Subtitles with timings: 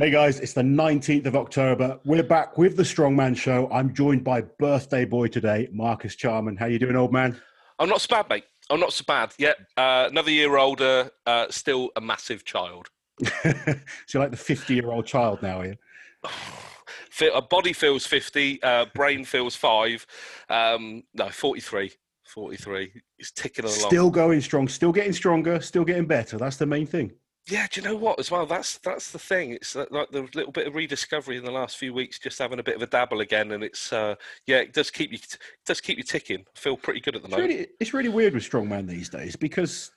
[0.00, 2.00] Hey guys, it's the 19th of October.
[2.06, 3.68] We're back with the Strongman Show.
[3.70, 6.56] I'm joined by birthday boy today, Marcus Charman.
[6.56, 7.38] How you doing, old man?
[7.78, 8.44] I'm not so bad, mate.
[8.70, 9.34] I'm not so bad.
[9.36, 12.88] Yet uh, another year older, uh, still a massive child.
[13.42, 13.52] so
[14.14, 15.76] you're like the 50 year old child now, are you?
[17.34, 20.06] A body feels 50, uh, brain feels five.
[20.48, 21.92] Um, no, 43.
[22.24, 22.92] 43.
[23.18, 23.76] It's ticking along.
[23.76, 26.38] Still going strong, still getting stronger, still getting better.
[26.38, 27.12] That's the main thing.
[27.48, 28.18] Yeah, do you know what?
[28.18, 29.52] As well, that's that's the thing.
[29.52, 32.62] It's like the little bit of rediscovery in the last few weeks, just having a
[32.62, 34.14] bit of a dabble again, and it's uh,
[34.46, 36.40] yeah, it does keep you it does keep you ticking.
[36.40, 37.50] I feel pretty good at the it's moment.
[37.50, 39.90] Really, it's really weird with strongman these days because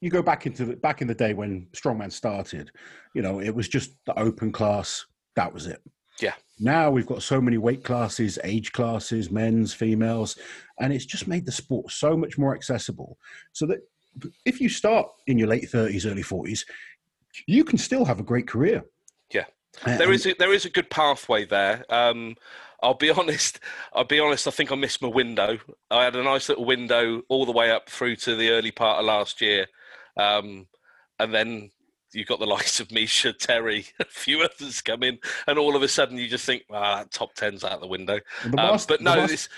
[0.00, 2.70] you go back into the, back in the day when strongman started.
[3.14, 5.06] You know, it was just the open class.
[5.34, 5.80] That was it.
[6.20, 6.34] Yeah.
[6.60, 10.38] Now we've got so many weight classes, age classes, men's, females,
[10.78, 13.18] and it's just made the sport so much more accessible.
[13.52, 13.80] So that
[14.44, 16.64] if you start in your late 30s, early 40s,
[17.46, 18.84] you can still have a great career.
[19.32, 19.44] Yeah.
[19.84, 21.84] There is a, there is a good pathway there.
[21.88, 22.36] Um,
[22.82, 23.58] I'll be honest.
[23.92, 24.46] I'll be honest.
[24.46, 25.58] I think I missed my window.
[25.90, 29.00] I had a nice little window all the way up through to the early part
[29.00, 29.66] of last year,
[30.16, 30.66] um,
[31.18, 31.70] and then
[32.12, 35.18] you've got the likes of Misha, Terry, a few others come in,
[35.48, 38.20] and all of a sudden you just think, "Ah, that top ten's out the window."
[38.44, 39.48] The Um, Mast- but the no, this,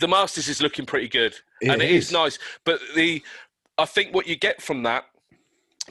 [0.00, 2.06] the Masters is looking pretty good, It and it is.
[2.08, 2.38] is nice.
[2.64, 3.22] But the,
[3.78, 5.04] I think what you get from that,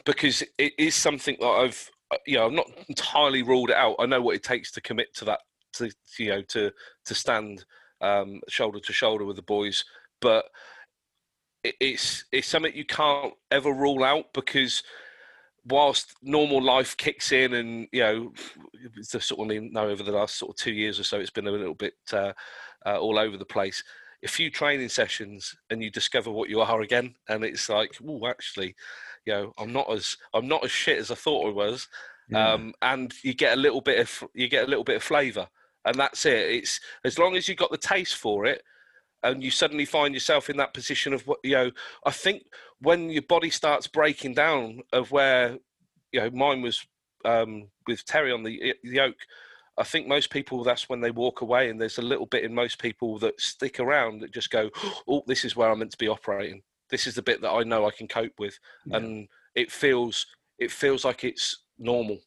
[0.06, 1.90] because it is something that I've,
[2.26, 3.96] you know, I've not entirely ruled out.
[4.00, 5.40] I know what it takes to commit to that,
[5.74, 6.72] to you know, to
[7.06, 7.66] to stand
[8.02, 9.84] um, shoulder to shoulder with the boys,
[10.22, 10.46] but
[11.64, 14.84] it's it's something you can't ever rule out because
[15.66, 18.34] whilst normal life kicks in and you know
[19.12, 21.48] the sort of know over the last sort of two years or so it's been
[21.48, 22.34] a little bit uh,
[22.86, 23.84] uh, all over the place
[24.24, 28.28] a few training sessions and you discover what you are again and it's like oh
[28.28, 28.76] actually
[29.26, 31.88] you know i'm not as i'm not as shit as i thought i was
[32.30, 32.54] Yeah.
[32.54, 35.48] um, and you get a little bit of you get a little bit of flavor
[35.86, 38.62] and that's it it's as long as you've got the taste for it
[39.24, 41.72] and you suddenly find yourself in that position of what you know
[42.06, 42.44] i think
[42.80, 45.58] when your body starts breaking down of where
[46.12, 46.86] you know mine was
[47.26, 49.16] um, with terry on the the yoke
[49.78, 52.54] i think most people that's when they walk away and there's a little bit in
[52.54, 54.70] most people that stick around that just go
[55.08, 56.62] oh this is where i'm meant to be operating.
[56.90, 58.58] This is the bit that i know i can cope with.
[58.86, 58.98] Yeah.
[58.98, 60.26] and it feels
[60.60, 62.20] it feels like it's normal.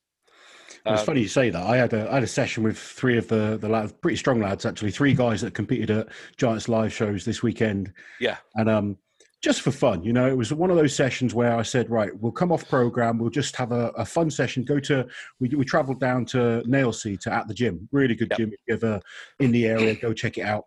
[0.84, 1.62] Well, it's Um, funny you say that.
[1.62, 4.40] I had a I had a session with three of the the lads, pretty strong
[4.40, 8.38] lads actually, three guys that competed at Giants live shows this weekend, yeah.
[8.54, 8.98] And um,
[9.44, 12.10] just for fun, you know, it was one of those sessions where I said, right,
[12.18, 14.64] we'll come off program, we'll just have a, a fun session.
[14.64, 15.06] Go to
[15.38, 18.38] we we travelled down to Nailsea to at the gym, really good Yep.
[18.38, 19.00] gym if you ever
[19.40, 20.64] in the area, go check it out.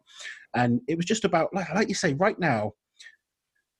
[0.54, 2.74] And it was just about like like you say, right now,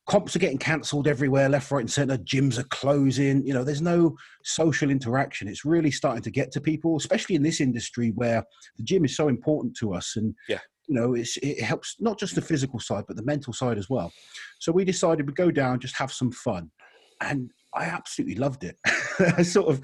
[0.10, 2.18] comps are getting cancelled everywhere, left, right, and centre.
[2.18, 3.46] Gyms are closing.
[3.46, 5.48] You know, there's no social interaction.
[5.48, 8.44] It's really starting to get to people, especially in this industry where
[8.78, 10.16] the gym is so important to us.
[10.16, 10.60] And Yeah.
[10.88, 13.90] You know, it's, it helps not just the physical side, but the mental side as
[13.90, 14.12] well.
[14.60, 16.72] So we decided we'd go down, just have some fun,
[17.22, 18.78] and I absolutely loved it.
[19.38, 19.82] I sort of.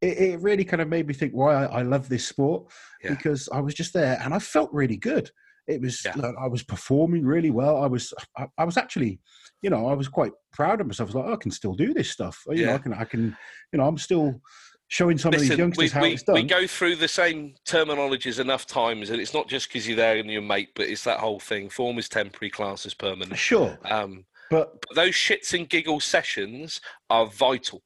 [0.00, 2.70] It, it really kind of made me think why I, I love this sport
[3.02, 3.14] Yeah.
[3.14, 5.30] because I was just there and I felt really good.
[5.66, 6.12] It was Yeah.
[6.16, 7.82] like, I was performing really well.
[7.82, 9.18] I was I, I was actually,
[9.62, 11.06] you know, I was quite proud of myself.
[11.06, 12.42] I was like, oh, I can still do this stuff.
[12.48, 12.74] You know, Yeah.
[12.74, 13.36] I can I can,
[13.72, 14.42] you know, I'm still
[14.88, 16.34] showing some of these youngsters we, how we, it's done.
[16.34, 20.16] we go through the same terminologies enough times, and it's not just because you're there
[20.16, 21.68] and you're mate, but it's that whole thing.
[21.68, 23.36] Form is temporary, class is permanent.
[23.38, 26.80] sure, Um, but but those shits and giggles sessions
[27.10, 27.82] are vital,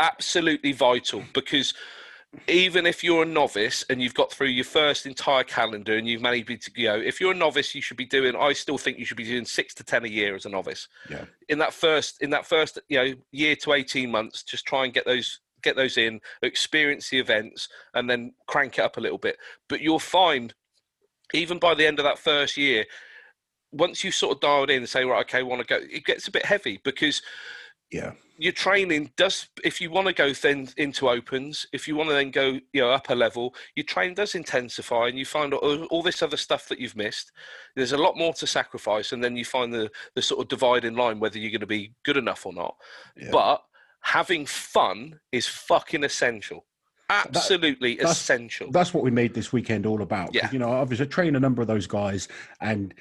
[0.00, 1.74] absolutely vital, because
[2.46, 6.20] even if you're a novice and you've got through your first entire calendar and you've
[6.20, 8.36] managed to, you know, if you're a novice, you should be doing.
[8.36, 10.88] I still think you should be doing six to ten a year as a novice.
[11.10, 11.24] Yeah.
[11.48, 14.92] In that first, in that first, you know, year to eighteen months, just try and
[14.92, 19.18] get those get those in, experience the events, and then crank it up a little
[19.18, 19.38] bit.
[19.68, 20.54] But you'll find,
[21.34, 22.84] even by the end of that first year,
[23.72, 26.28] once you sort of dialed in and say, right, okay, want to go, it gets
[26.28, 27.22] a bit heavy because
[27.90, 32.08] yeah, your training does if you want to go then into opens if you want
[32.08, 35.84] to then go you know upper level your training does intensify and you find all,
[35.86, 37.32] all this other stuff that you've missed
[37.76, 40.94] there's a lot more to sacrifice and then you find the the sort of dividing
[40.94, 42.76] line whether you're going to be good enough or not
[43.16, 43.30] Yeah.
[43.32, 43.62] but
[44.00, 46.64] having fun is fucking essential
[47.10, 50.34] absolutely that's- essential that's what we made this weekend all about.
[50.34, 50.50] Yeah.
[50.52, 52.28] You know, I was a train a number of those guys,
[52.60, 52.92] and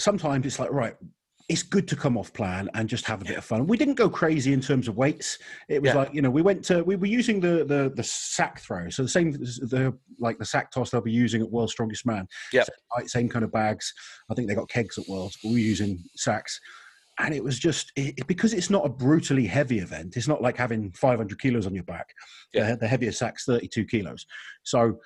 [0.00, 0.96] sometimes it's like, right,
[1.48, 3.66] it's good to come off plan and just have a bit of fun.
[3.66, 5.38] We didn't go crazy in terms of weights.
[5.68, 5.94] It was Yeah.
[5.96, 8.88] like, you know, we went to we were using the the the sack throw.
[8.90, 12.26] So the same the like the sack toss they'll be using at World's Strongest Man.
[12.52, 12.64] Yeah,
[12.96, 13.92] Same, same kind of bags.
[14.30, 16.58] I think they got kegs at Worlds, but we were using sacks.
[17.22, 20.16] And it was just it, because it's not a brutally heavy event.
[20.16, 22.08] It's not like having 500 kilos on your back.
[22.52, 22.70] Yeah.
[22.70, 24.26] The, the heaviest sack's 32 kilos,
[24.62, 24.98] so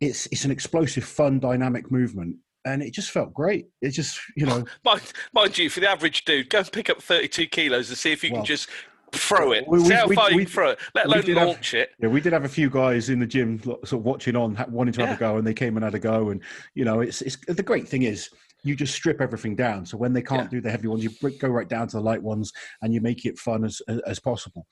[0.00, 2.36] it's it's an explosive, fun, dynamic movement.
[2.64, 3.66] And it just felt great.
[3.80, 7.02] It just, you know, mind, mind you, for the average dude, go and pick up
[7.02, 8.68] 32 kilos and see if you well, can just
[9.12, 9.64] throw it.
[9.68, 11.90] We, See how we, far we, you throw it, let alone launch have, it.
[12.00, 14.92] Yeah, we did have a few guys in the gym sort of watching on, wanting
[14.94, 16.30] to have a go, and they came and had a go.
[16.30, 16.42] And
[16.74, 18.30] you know, it's, it's the great thing is
[18.64, 19.84] you just strip everything down.
[19.84, 20.48] So when they can't yeah.
[20.48, 23.24] do the heavy ones, you go right down to the light ones, and you make
[23.24, 24.66] it fun as as possible.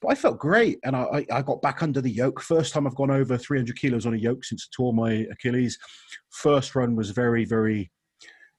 [0.00, 2.40] But I felt great, and I, I got back under the yoke.
[2.40, 5.78] First time I've gone over 300 kilos on a yoke since I tore my Achilles.
[6.30, 7.90] First run was very, very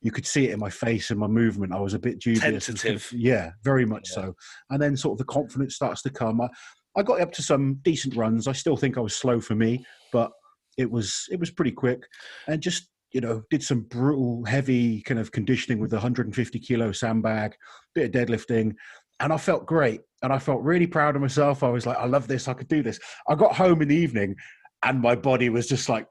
[0.03, 1.73] you could see it in my face and my movement.
[1.73, 2.41] I was a bit dubious.
[2.41, 3.09] Tentative.
[3.15, 4.15] yeah, very much yeah.
[4.15, 4.35] so.
[4.69, 6.41] And then sort of the confidence starts to come.
[6.41, 6.49] I,
[6.97, 8.47] I got up to some decent runs.
[8.47, 10.31] I still think I was slow for me, but
[10.77, 12.03] it was it was pretty quick.
[12.47, 16.91] And just you know did some brutal, heavy kind of conditioning with the 150 kilo
[16.91, 17.55] sandbag,
[17.95, 18.73] bit of deadlifting,
[19.21, 20.01] and I felt great.
[20.21, 21.63] And I felt really proud of myself.
[21.63, 22.47] I was like, I love this.
[22.47, 22.99] I could do this.
[23.27, 24.35] I got home in the evening,
[24.83, 26.07] and my body was just like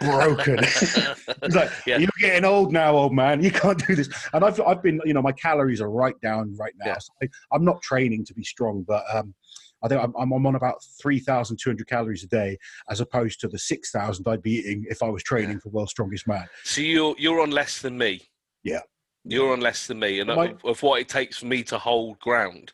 [0.00, 0.56] broken.
[1.50, 1.98] like, yeah.
[1.98, 3.42] you're getting old now, old man.
[3.42, 4.08] You can't do this.
[4.32, 6.86] And I've, I've been, you know, my calories are right down right now.
[6.86, 6.98] Yeah.
[6.98, 9.34] So I, am not training to be strong, but um,
[9.82, 12.58] I think I'm, I'm on about 3,200 calories a day
[12.90, 15.58] as opposed to the 6,000 I'd be eating if I was training yeah.
[15.62, 16.46] for World's Strongest Man.
[16.64, 18.22] So you're, you're on less than me.
[18.62, 18.80] Yeah.
[19.28, 22.16] You're on less than me, and my, of what it takes for me to hold
[22.20, 22.72] ground.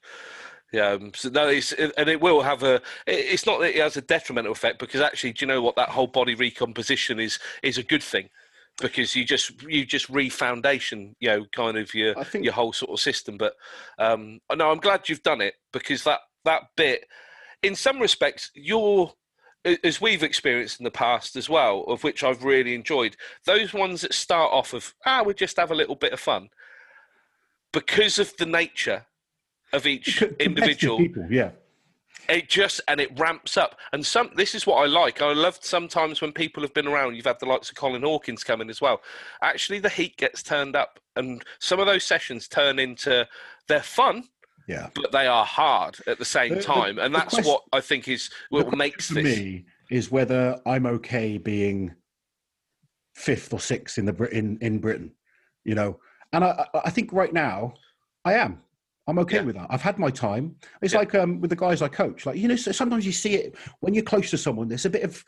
[0.73, 2.81] Yeah, um, so no, it's, and it will have a.
[3.07, 5.77] It's not that it has a detrimental effect because actually, do you know what?
[5.77, 8.31] That whole body recomposition is is a good thing
[8.81, 12.91] because you just you just refoundation, you know, kind of your think, your whole sort
[12.91, 13.37] of system.
[13.37, 13.55] But
[13.99, 17.05] um, no, I'm glad you've done it because that that bit,
[17.63, 19.13] in some respects, you're
[19.85, 23.17] as we've experienced in the past as well, of which I've really enjoyed.
[23.45, 26.49] Those ones that start off of ah, we just have a little bit of fun
[27.73, 29.05] because of the nature
[29.73, 30.99] of each individual.
[30.99, 31.51] People, yeah.
[32.29, 34.31] It just and it ramps up, and some.
[34.37, 35.21] This is what I like.
[35.21, 37.17] I love sometimes when people have been around.
[37.17, 39.01] You've had the likes of Colin Hawkins come in as well.
[39.43, 43.27] Actually, the heat gets turned up, and some of those sessions turn into
[43.67, 44.23] they're fun,
[44.69, 47.63] yeah, but they are hard at the same the, time, the, and that's question, what
[47.73, 49.39] I think is what makes for this.
[49.39, 51.93] me is whether I'm okay being
[53.17, 55.13] fifth or sixth in the in in Britain,
[55.65, 55.99] you know,
[56.33, 57.75] and I I think right now
[58.25, 58.63] I am.
[59.09, 59.43] I'm okay yeah.
[59.43, 59.67] with that.
[59.71, 60.55] I've had my time.
[60.81, 61.01] It's yeah.
[61.01, 62.25] like um, with the guys I coach.
[62.27, 64.69] Like you know, sometimes you see it when you're close to someone.
[64.69, 65.23] There's a bit of.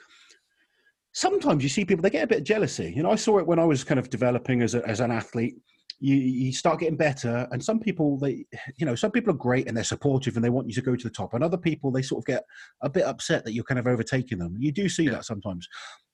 [1.12, 2.92] Sometimes you see people they get a bit of jealousy.
[2.94, 5.10] You know, I saw it when I was kind of developing as a, as an
[5.10, 5.56] athlete.
[6.00, 8.44] You you start getting better, and some people they
[8.76, 10.94] you know some people are great and they're supportive and they want you to go
[10.94, 12.44] to the top, and other people they sort of get
[12.82, 14.56] a bit upset that you're kind of overtaking them.
[14.58, 15.12] You do see yeah.
[15.12, 15.68] that sometimes,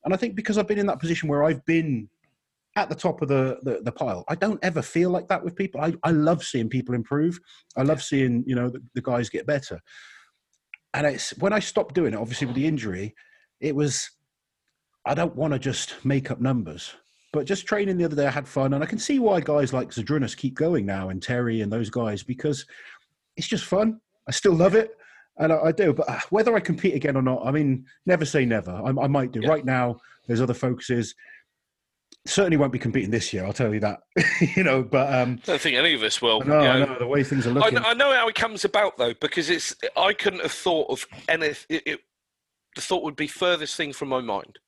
[0.05, 2.09] and I think because I've been in that position where I've been
[2.77, 4.25] at the top of the, the, the, pile.
[4.29, 5.81] I don't ever feel like that with people.
[5.81, 7.39] I, I love seeing people improve.
[7.77, 9.81] I love seeing, you know, the, the guys get better.
[10.95, 13.15] And it's when I stopped doing it, obviously with the injury,
[13.61, 14.11] it was,
[15.05, 16.95] I don't want to just make up numbers.
[17.33, 18.75] But just training the other day, I had fun.
[18.75, 21.91] And I can see why guys like Zydrunas keep going now and Terry and those
[21.91, 22.67] guys because
[23.37, 24.01] it's just fun.
[24.29, 24.97] I still love it.
[25.39, 25.93] And I, I do.
[25.93, 28.73] But uh, whether I compete again or not, I mean, never say never.
[28.73, 29.41] I, I might do.
[29.43, 29.49] Yeah.
[29.49, 31.15] Right now, there's other focuses
[32.27, 33.45] certainly won't be competing this year.
[33.45, 34.01] I'll tell you that.
[34.57, 36.41] you know, but um, I don't think any of us will.
[36.43, 37.79] No, I know the way things are looking.
[37.79, 39.75] I know, I know, how it comes about though, because it's.
[39.97, 41.67] I couldn't have thought of anything.
[41.69, 42.01] It, it,
[42.77, 44.59] the thought would be furthest thing from my mind.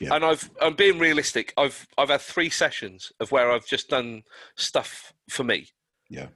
[0.00, 0.14] Yeah.
[0.14, 1.54] And I've I'm being realistic.
[1.56, 4.22] I've I've had three sessions of where I've just done
[4.56, 5.68] stuff for me.
[6.10, 6.28] Yeah.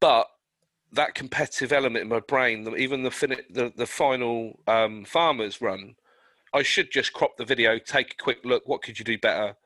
[0.00, 0.26] But
[0.92, 5.94] that competitive element in my brain, even the fin- the, the final um, farmers run,
[6.54, 8.62] I should just crop the video, take a quick look.
[8.66, 9.56] What could you do better?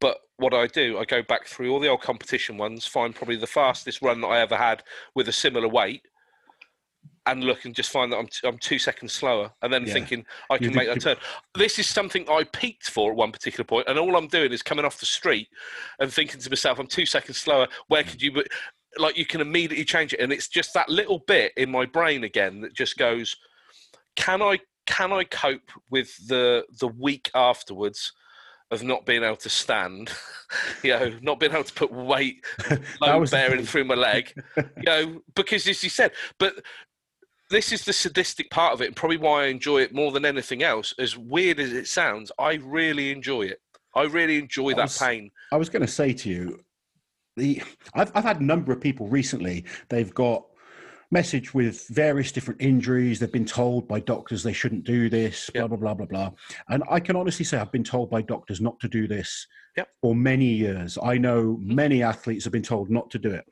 [0.00, 3.36] But what I do, I go back through all the old competition ones, find probably
[3.36, 4.82] the fastest run that I ever had
[5.14, 6.02] with a similar weight,
[7.24, 9.92] and look and just find that I'm, t- I'm two seconds slower, and then yeah.
[9.92, 11.16] thinking I can make that turn.
[11.56, 14.62] This is something I peaked for at one particular point, and all I'm doing is
[14.62, 15.48] coming off the street
[15.98, 17.66] and thinking to myself, I'm two seconds slower.
[17.88, 18.32] Where could you?
[18.32, 18.44] Be?
[18.98, 22.24] Like you can immediately change it, and it's just that little bit in my brain
[22.24, 23.34] again that just goes,
[24.14, 28.12] can I can I cope with the the week afterwards
[28.70, 30.10] of not being able to stand,
[30.82, 32.44] you know, not being able to put weight
[33.00, 36.54] load bearing through my leg, you know, because as you said, but
[37.48, 40.24] this is the sadistic part of it, and probably why I enjoy it more than
[40.24, 40.92] anything else.
[40.98, 43.60] As weird as it sounds, I really enjoy it.
[43.94, 45.30] I really enjoy I that was, pain.
[45.52, 46.60] I was going to say to you,
[47.36, 47.62] the
[47.94, 49.64] I've I've had a number of people recently.
[49.88, 50.44] They've got
[51.10, 53.18] message with various different injuries.
[53.18, 56.30] They've been told by doctors they shouldn't do this, blah, blah, blah, blah, blah.
[56.68, 59.88] And I can honestly say I've been told by doctors not to do this Yep.
[60.00, 60.96] for many years.
[61.02, 63.44] I know many athletes have been told not to do it.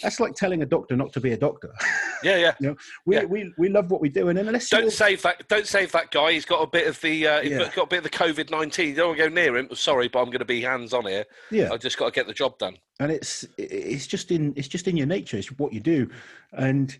[0.00, 1.72] That's like telling a doctor not to be a doctor.
[2.24, 2.74] Yeah, yeah.
[3.04, 3.24] we, Yeah.
[3.24, 5.48] we, we love what we do, and unless Don't you're- save that.
[5.48, 6.30] Don't save that guy.
[6.34, 7.26] He's got a bit of the.
[7.26, 7.68] Uh, he's Yeah.
[7.74, 8.94] got a bit of the COVID nineteen.
[8.94, 9.68] Don't go near him.
[9.74, 11.24] Sorry, but I'm going to be hands on here.
[11.50, 12.76] yeah, I just got to get the job done.
[13.00, 16.08] and it's it's just in it's just in your nature it's what you do
[16.52, 16.96] and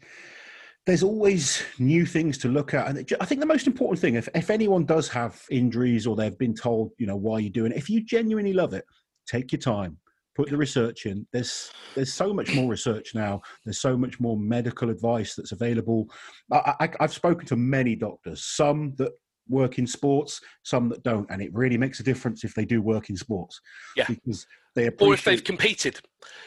[0.87, 4.29] there's always new things to look at and i think the most important thing if,
[4.35, 7.79] if anyone does have injuries or they've been told you know why you're doing it
[7.79, 8.85] if you genuinely love it
[9.27, 9.97] take your time
[10.35, 14.37] put the research in there's there's so much more research now there's so much more
[14.37, 16.09] medical advice that's available
[16.51, 19.13] I, I, i've spoken to many doctors some that
[19.49, 22.81] work in sports some that don't and it really makes a difference if they do
[22.81, 23.61] work in sports
[23.97, 24.07] Yeah.
[24.09, 25.11] because they appreciate...
[25.11, 26.01] Or if they've competed,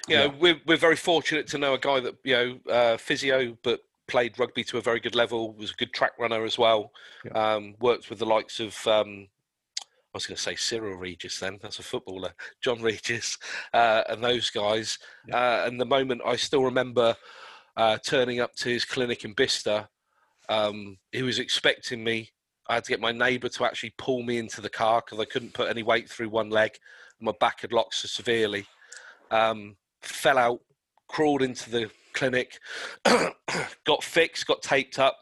[0.08, 0.32] you know, Yeah.
[0.40, 4.38] we're we're very fortunate to know a guy that you know uh, physio, but played
[4.40, 5.54] rugby to a very good level.
[5.54, 6.92] Was a good track runner as well.
[7.24, 7.56] Yeah.
[7.56, 8.76] Um, worked with the likes of.
[8.88, 9.28] Um,
[9.80, 11.40] I was going to say Cyril Regis.
[11.40, 13.38] Then that's a footballer, John Regis,
[13.74, 14.98] uh, and those guys.
[15.32, 17.16] Uh, and the moment I still remember
[17.76, 19.90] uh, turning up to his clinic in Bicester,
[20.48, 22.30] um, he was expecting me.
[22.70, 25.26] I had to get my neighbour to actually pull me into the car because I
[25.26, 26.72] couldn't put any weight through one leg.
[27.20, 28.66] My back had locked so severely.
[29.32, 30.62] Um, fell out,
[31.08, 32.60] crawled into the clinic,
[33.86, 35.18] got fixed, got taped up.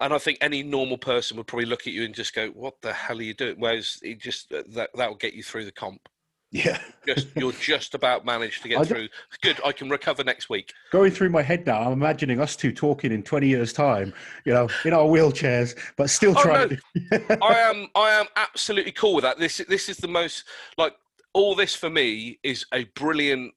[0.00, 2.74] And I think any normal person would probably look at you and just go, "What
[2.82, 5.72] the hell are you doing?" Whereas it just that that will get you through the
[5.72, 6.08] comp.
[6.52, 9.08] yeah Just you're just about managed to get through.
[9.42, 10.72] Good, I can recover next week.
[10.92, 14.54] going through my head now, I'm imagining us two talking in 20 years' time, you
[14.54, 16.76] know, in our wheelchairs, but still Oh, trying no.
[17.18, 17.38] to.
[17.44, 19.38] I am I am absolutely cool with that.
[19.38, 20.44] This this is the most
[20.78, 20.94] like
[21.34, 23.52] all this for me is a brilliant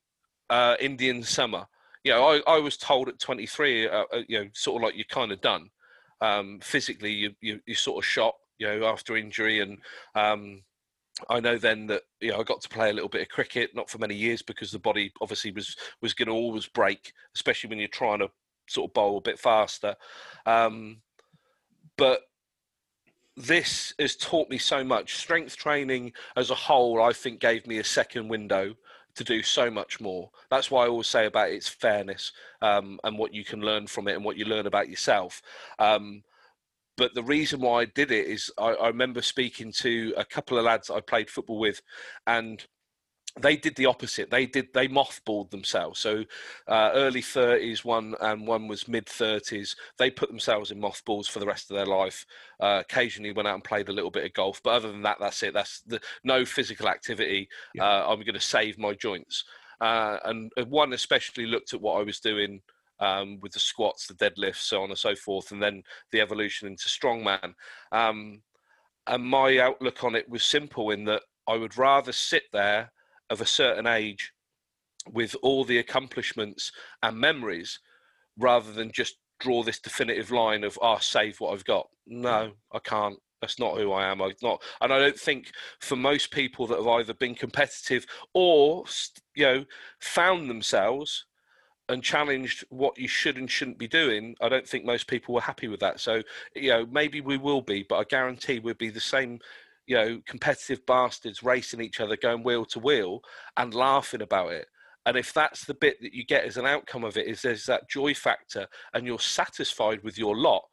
[0.50, 1.68] uh, Indian summer.
[2.04, 4.96] You know, I, I was told at 23, uh, uh, you know, sort of like
[4.96, 5.70] you're kind of done.
[6.20, 9.78] Um, physically, you, you you sort of shot, you know, after injury, and
[10.16, 10.62] um,
[11.30, 13.76] I know then that you know I got to play a little bit of cricket,
[13.76, 17.70] not for many years because the body obviously was was going to always break, especially
[17.70, 18.30] when you're trying to
[18.68, 19.96] sort of bowl a bit faster.
[20.46, 21.02] Um,
[21.98, 22.22] but
[23.38, 25.16] this has taught me so much.
[25.16, 28.76] Strength training as a whole, I think, gave me a second window
[29.16, 30.30] to do so much more.
[30.50, 34.08] That's why I always say about its fairness um, and what you can learn from
[34.08, 35.42] it and what you learn about yourself.
[35.80, 36.24] Um,
[36.98, 40.58] but the reason why I did it is I, I remember speaking to a couple
[40.58, 41.82] of lads I played football with,
[42.28, 42.66] and
[43.40, 44.30] they did the opposite.
[44.30, 46.00] They did they mothballed themselves.
[46.00, 46.24] So
[46.68, 49.76] uh, early thirties, one and one was mid thirties.
[49.98, 52.26] They put themselves in mothballs for the rest of their life.
[52.60, 55.18] Uh, occasionally went out and played a little bit of golf, but other than that,
[55.20, 55.54] that's it.
[55.54, 57.48] That's the no physical activity.
[57.74, 57.86] Yeah.
[57.86, 59.46] Uh, I'm going to save my joints.
[59.80, 62.62] Uh, and and one especially looked at what I was doing
[63.00, 66.68] um, with the squats, the deadlifts, so on and so forth, and then the evolution
[66.68, 67.54] into strongman.
[67.92, 68.42] Um,
[69.08, 72.92] and my outlook on it was simple in that I would rather sit there
[73.32, 74.34] of a certain age
[75.10, 76.72] with all the accomplishments
[77.02, 77.80] and memories
[78.38, 81.88] rather than just draw this definitive line of "I oh, save what i've got.
[82.06, 82.54] No mm.
[82.74, 83.18] i can't.
[83.40, 84.22] That's not who i am.
[84.22, 88.86] I'm not and i don't think for most people that have either been competitive or
[89.36, 89.66] you know
[90.00, 91.26] found themselves
[91.90, 95.42] and challenged what you should and shouldn't be doing i don't think most people were
[95.42, 96.00] happy with that.
[96.00, 96.22] So
[96.56, 99.40] you know maybe we will be but i guarantee we'll be the same
[99.88, 103.22] you know competitive bastards racing each other going wheel to wheel
[103.58, 104.68] and laughing about it.
[105.06, 107.66] And if that's the bit that you get as an outcome of it is there's
[107.66, 110.64] that joy factor and you're satisfied with your lot.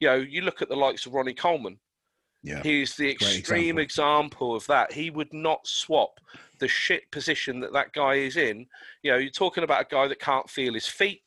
[0.00, 1.78] You know you look at the likes of ronnie coleman.
[2.42, 2.62] Yeah.
[2.62, 4.54] he's the extreme example.
[4.54, 4.92] of that.
[4.92, 6.20] He would not swap
[6.60, 8.66] the shit position that that guy is in.
[9.02, 11.22] You know you're talking about a guy that can't feel his feet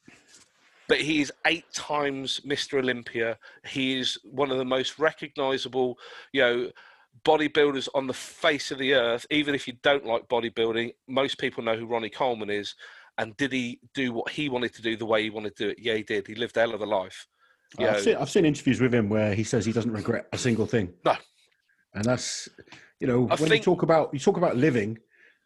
[0.92, 3.38] but he is eight times mr olympia.
[3.66, 5.98] He is one of the most recognizable
[6.34, 6.72] you know
[7.24, 11.64] bodybuilders on the face of the earth even if you don't like bodybuilding most people
[11.64, 12.74] know who ronnie coleman is
[13.20, 15.70] and did he do what he wanted to do the way he wanted to do
[15.70, 17.28] it yeah he did he lived a hell of a life
[17.80, 20.28] you I've, know, seen, I've seen interviews with him where he says he doesn't regret
[20.34, 20.92] a single thing.
[21.06, 21.16] No.
[21.94, 22.50] And that's,
[23.00, 24.98] you know, I when think- you talk about you talk about living,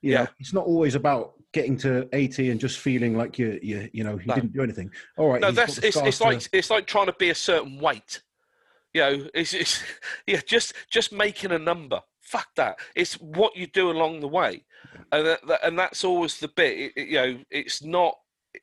[0.01, 0.23] you Yeah.
[0.23, 4.03] know, it's not always about getting to 80 and just feeling like you you you
[4.03, 4.33] know you No.
[4.33, 4.89] didn't do anything.
[5.17, 5.39] All right.
[5.39, 8.23] no, that's it's, it's to- like it's like trying to be a certain weight.
[8.95, 9.83] You know, it's, it's
[10.27, 11.99] yeah, just just making a number.
[12.21, 12.79] Fuck that.
[12.95, 14.63] It's what you do along the way,
[15.11, 16.77] and that, that- and that's always the bit.
[16.79, 18.15] It, it- you know, it's not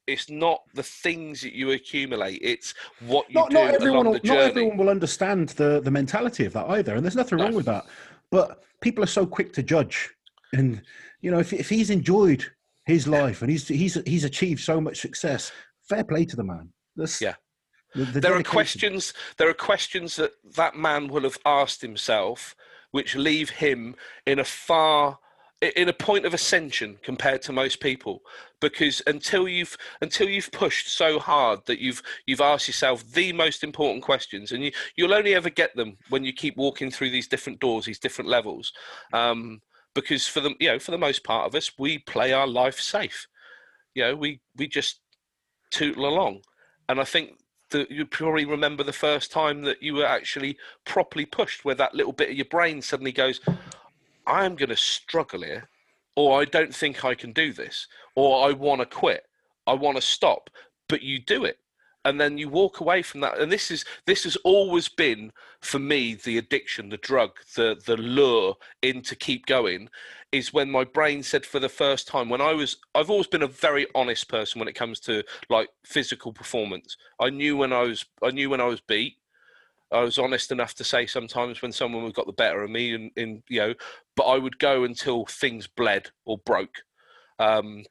[0.06, 2.38] it's not the things that you accumulate.
[2.42, 2.72] It's
[3.06, 4.50] what you not, do not everyone along will, the not journey.
[4.50, 7.58] everyone will understand the the mentality of that either and there's nothing wrong No.
[7.58, 7.84] with that
[8.30, 10.08] but people are so quick to judge
[10.54, 10.80] and
[11.20, 12.42] you know if, if he's enjoyed
[12.86, 15.52] his life and he's he's he's achieved so much success
[15.90, 17.34] fair play to the man That's, Yeah.
[17.94, 22.54] The- the there are questions there are questions that that man will have asked himself
[22.90, 23.96] which leave him
[24.26, 25.18] in a far
[25.76, 28.22] in a point of ascension compared to most people.
[28.60, 33.62] Because until you've until you've pushed so hard that you've you've asked yourself the most
[33.62, 37.28] important questions and you you'll only ever get them when you keep walking through these
[37.28, 38.72] different doors these different levels.
[39.12, 39.60] Um,
[39.94, 42.80] because for the you know for the most part of us we play our life
[42.80, 43.26] safe.
[43.94, 45.00] You know we we just
[45.70, 46.42] tootle along.
[46.88, 47.38] And i think
[47.74, 52.12] you probably remember the first time that you were actually properly pushed where that little
[52.12, 53.40] bit of your brain suddenly goes
[54.26, 55.68] I am going to struggle here,
[56.14, 59.24] or I don't think I can do this, or I want to quit,
[59.66, 60.50] I want to stop,
[60.88, 61.58] but you do it.
[62.04, 65.78] And then you walk away from that, and this is this has always been for
[65.78, 69.88] me the addiction, the drug, the the lure into keep going,
[70.32, 73.42] is when my brain said for the first time when I was I've always been
[73.42, 76.96] a very honest person when it comes to like physical performance.
[77.20, 79.18] I knew when I was I knew when I was beat,
[79.92, 83.10] I was honest enough to say sometimes when someone got the better of me, and,
[83.16, 83.74] and you know,
[84.16, 86.82] but I would go until things bled or broke.
[87.38, 87.84] Um,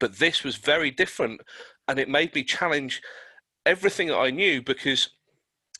[0.00, 1.40] but this was very different,
[1.86, 3.00] and it made me challenge
[3.66, 5.10] everything that I knew because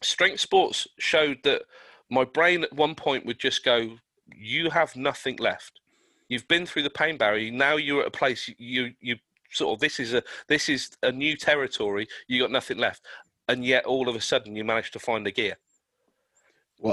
[0.03, 1.63] strength sports showed that
[2.11, 3.99] my brain at one point would just go,
[4.35, 5.81] "You have nothing left.
[6.29, 7.51] You've been through the pain barrier.
[7.51, 9.17] Now you're at a place you you."
[9.53, 13.01] sort of this is a this is a new territory you got nothing left
[13.49, 15.57] and yet all of a sudden you manage to find the gear.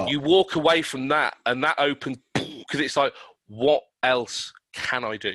[0.07, 3.13] You walk away from that, and that opened because it's like,
[3.47, 5.33] what else can I do?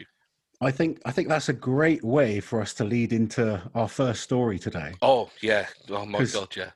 [0.60, 4.22] I think I think that's a great way for us to lead into our first
[4.22, 4.94] story today.
[5.02, 5.66] Oh yeah!
[5.88, 6.56] Oh my god!
[6.56, 6.70] Yeah.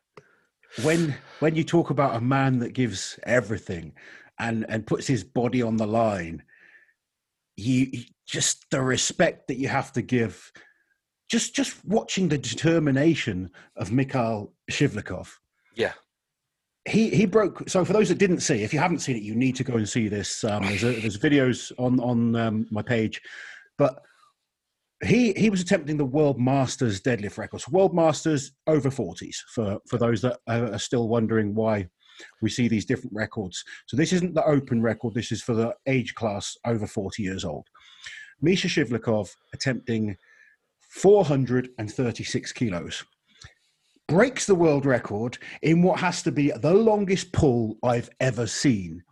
[0.84, 3.92] When when you talk about a man that gives everything,
[4.38, 6.44] and and puts his body on the line,
[7.56, 7.90] you
[8.26, 10.52] just the respect that you have to give
[11.28, 15.28] just just watching the determination of Mikhail Shivlyakov.
[15.74, 15.92] Yeah.
[16.86, 17.68] He he broke.
[17.68, 19.74] So for those that didn't see, if you haven't seen it, you need to go
[19.74, 20.44] and see this.
[20.44, 23.20] Um, there's a, there's videos on on um, my page,
[23.82, 24.00] but
[25.04, 27.68] he he was attempting the world masters deadlift records.
[27.68, 31.88] World masters over 40s for for those that are still wondering why
[32.40, 33.64] we see these different records.
[33.86, 35.14] So this isn't the open record.
[35.14, 37.66] This is for the age class over 40 years old.
[38.40, 40.16] Misha Shivlyakov attempting
[40.90, 43.04] 436 kilos.
[44.06, 49.02] Breaks the world record in what has to be the longest pull I've ever seen.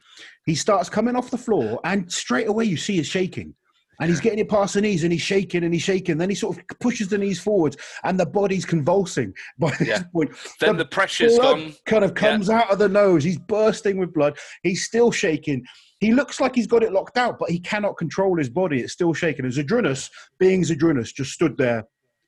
[0.46, 3.54] He starts coming off the floor, and straight away you see his shaking.
[4.00, 6.18] And he's getting it past the knees and he's shaking and he's shaking.
[6.18, 10.02] Then he sort of pushes the knees forwards and the body's convulsing by this yeah.
[10.12, 10.30] point.
[10.58, 11.74] Then the, the pressure's gone.
[11.86, 12.60] Kind of comes yeah.
[12.60, 13.22] out of the nose.
[13.22, 14.38] He's bursting with blood.
[14.62, 15.64] He's still shaking.
[16.00, 18.80] He looks like he's got it locked out, but he cannot control his body.
[18.80, 19.44] It's still shaking.
[19.44, 21.84] And Zydrunas, being Zydrunas, just stood there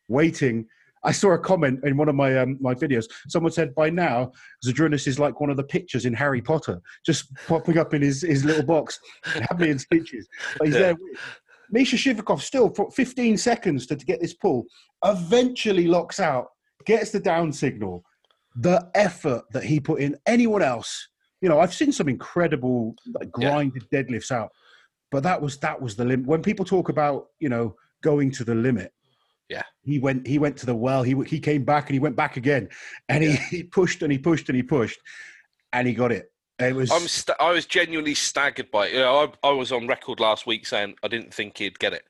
[0.08, 0.66] waiting.
[1.04, 3.06] I saw a comment in one of my um, my videos.
[3.28, 4.32] Someone said by now
[4.64, 8.22] Zydrunas is like one of the pictures in Harry Potter, just popping up in his,
[8.22, 10.28] his little box, happy in stitches.
[10.58, 10.80] But he's yeah.
[10.80, 10.96] there.
[11.72, 14.64] Misha Shivlyakov still for 15 seconds to, to get this pull.
[15.04, 16.48] Eventually locks out,
[16.86, 18.04] gets the down signal.
[18.54, 20.16] The effort that he put in.
[20.26, 21.08] Anyone else
[21.42, 24.02] you know, I've seen some incredible like, grinded yeah.
[24.02, 24.50] deadlifts out,
[25.10, 26.26] but that was that was the limit.
[26.26, 28.92] When people talk about you know going to the limit,
[29.50, 31.02] yeah, he went he went to the well.
[31.02, 32.68] He he came back and he went back again,
[33.08, 33.32] and yeah.
[33.32, 35.00] he, he pushed and he pushed and he pushed,
[35.72, 36.31] and he got it.
[36.68, 36.90] It was.
[36.90, 38.94] I'm st- I was genuinely staggered by it.
[38.94, 41.92] You know, I, I was on record last week saying I didn't think he'd get
[41.92, 42.04] it.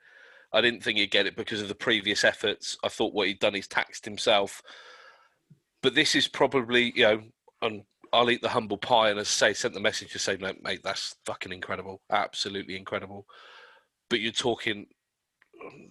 [0.52, 2.76] I didn't think he'd get it because of the previous efforts.
[2.84, 4.62] I thought what he'd done, he's taxed himself.
[5.82, 7.22] But this is probably, you know,
[7.62, 10.36] and I'll eat the humble pie, and as I say, sent the message to say,
[10.36, 13.26] no, mate, that's fucking incredible, absolutely incredible.
[14.10, 14.86] But you're talking,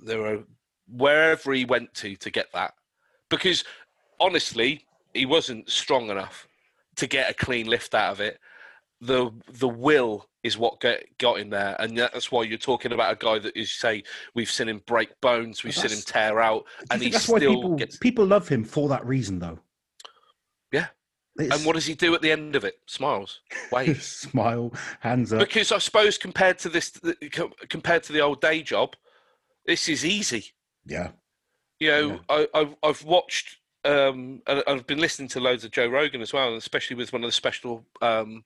[0.06, 0.44] there are
[0.88, 2.76] wherever he went to to get that,
[3.30, 3.64] because
[4.20, 6.48] honestly, he wasn't strong enough
[6.98, 8.40] to get a clean lift out of it.
[9.02, 13.14] The the will is what get, got him there, and that's why you're talking about
[13.14, 16.66] a guy that is say we've seen him break bones, we've seen him tear out,
[16.90, 17.98] and he still people, gets.
[17.98, 19.60] People love him for that reason, though.
[20.72, 20.88] Yeah,
[21.38, 21.56] it's...
[21.56, 22.80] And what does he do at the end of it?
[22.86, 25.40] Smiles, waves, smile, hands up.
[25.40, 27.00] Because I suppose compared to this,
[27.70, 28.96] compared to the old day job,
[29.66, 30.54] this is easy.
[30.86, 31.10] Yeah.
[31.80, 32.18] You know, yeah.
[32.30, 36.34] I, I've, I've watched, um, and I've been listening to loads of Joe Rogan as
[36.34, 38.44] well, especially with one of the special, um,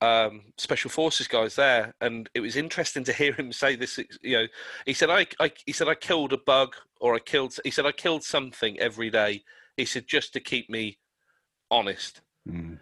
[0.00, 3.98] um, special forces guys there, and it was interesting to hear him say this.
[4.22, 4.46] You know,
[4.86, 7.86] he said, "I, I," he said, "I killed a bug, or I killed." He said,
[7.86, 9.42] "I killed something every day."
[9.76, 10.98] He said, "Just to keep me
[11.70, 12.20] honest.
[12.48, 12.78] Mm.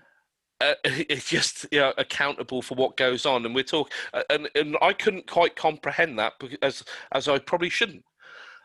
[0.60, 4.48] Uh, it's just you know, accountable for what goes on, and we're talking, uh, and
[4.54, 8.04] and I couldn't quite comprehend that as as I probably shouldn't.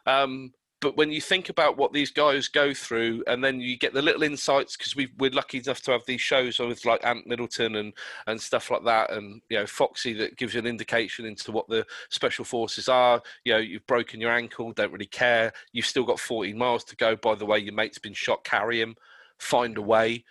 [0.06, 3.94] Um, but when you think about what these guys go through, and then you get
[3.94, 7.28] the little insights because we we're lucky enough to have these shows with like Ant
[7.28, 7.94] Middleton and
[8.28, 11.68] and stuff like that, and you know Foxy that gives you an indication into what
[11.70, 13.22] the special forces are.
[13.46, 15.54] You know, you've broken your ankle, don't really care.
[15.72, 17.16] You've still got 14 miles to go.
[17.16, 18.44] By the way, your mate's been shot.
[18.44, 18.96] Carry him.
[19.38, 20.26] Find a way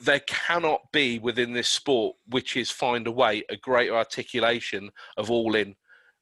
[0.00, 5.30] there cannot be within this sport, which is find a way, a greater articulation of
[5.30, 5.74] all in.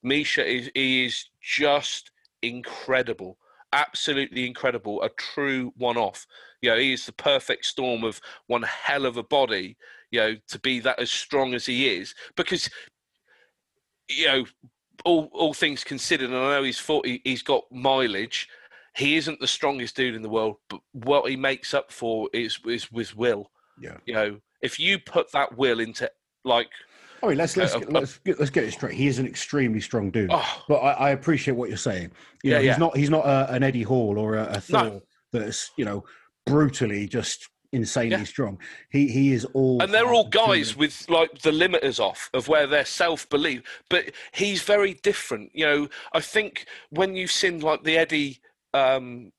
[0.02, 2.10] Misha is he is just
[2.42, 3.36] incredible,
[3.76, 6.26] absolutely incredible, a true one off.
[6.62, 9.76] You know, he is the perfect storm of one hell of a body,
[10.10, 12.14] you know, to be that as strong as he is.
[12.36, 12.68] Because
[14.08, 14.44] you know,
[15.04, 18.48] all all things considered, and I know he's 40, he's got mileage.
[18.96, 22.58] He isn't the strongest dude in the world, but what he makes up for is
[22.66, 23.96] is with will yeah.
[24.06, 26.10] You know, if you put that will into
[26.44, 26.68] like
[27.22, 28.94] Oh, let's let's uh, let's get, let's get it straight.
[28.94, 32.10] He is an extremely strong dude, oh, but I, I, appreciate what you're saying.
[32.42, 32.76] You yeah, know, he's yeah.
[32.76, 35.02] not he's not a, an Eddie Hall or a, a Thor no.
[35.32, 36.04] that's you know
[36.44, 38.24] brutally just insanely yeah.
[38.24, 38.58] strong.
[38.90, 42.66] He he is all, and they're all guys with like the limiters off of where
[42.66, 43.62] their self belief.
[43.88, 45.50] But he's very different.
[45.54, 48.40] You know, I think when you've seen like the Eddie
[48.74, 49.32] um,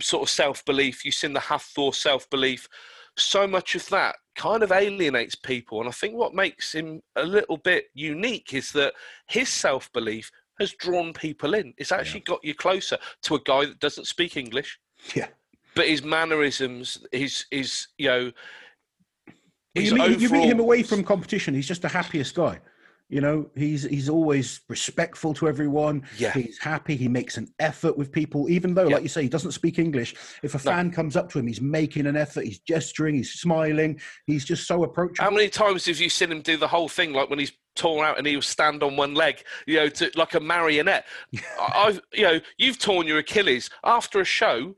[0.00, 2.68] sort of self belief, you've seen the Hafthor self belief
[3.22, 5.80] so much of that kind of alienates people.
[5.80, 8.94] And I think what makes him a little bit unique is that
[9.28, 11.74] his self belief has drawn people in.
[11.78, 12.34] It's actually yeah.
[12.34, 14.78] got you closer to a guy that doesn't speak English.
[15.14, 15.28] Yeah.
[15.74, 18.32] But his mannerisms, his his you know,
[19.74, 20.10] you meet, overall...
[20.10, 21.54] you meet him away from competition.
[21.54, 22.60] He's just the happiest guy.
[23.10, 26.04] You know, he's he's always respectful to everyone.
[26.16, 26.32] Yeah.
[26.32, 26.94] He's happy.
[26.94, 28.94] He makes an effort with people, even though, yeah.
[28.94, 30.14] like you say, he doesn't speak English.
[30.44, 32.44] If a fan comes up to him, he's making an effort.
[32.44, 33.16] He's gesturing.
[33.16, 34.00] He's smiling.
[34.26, 35.24] He's just so approachable.
[35.24, 38.06] How many times have you seen him do the whole thing, like when he's torn
[38.06, 41.04] out and he'll stand on one leg, you know, to, like a marionette?
[41.60, 44.76] I've, you know, you've torn your Achilles after a show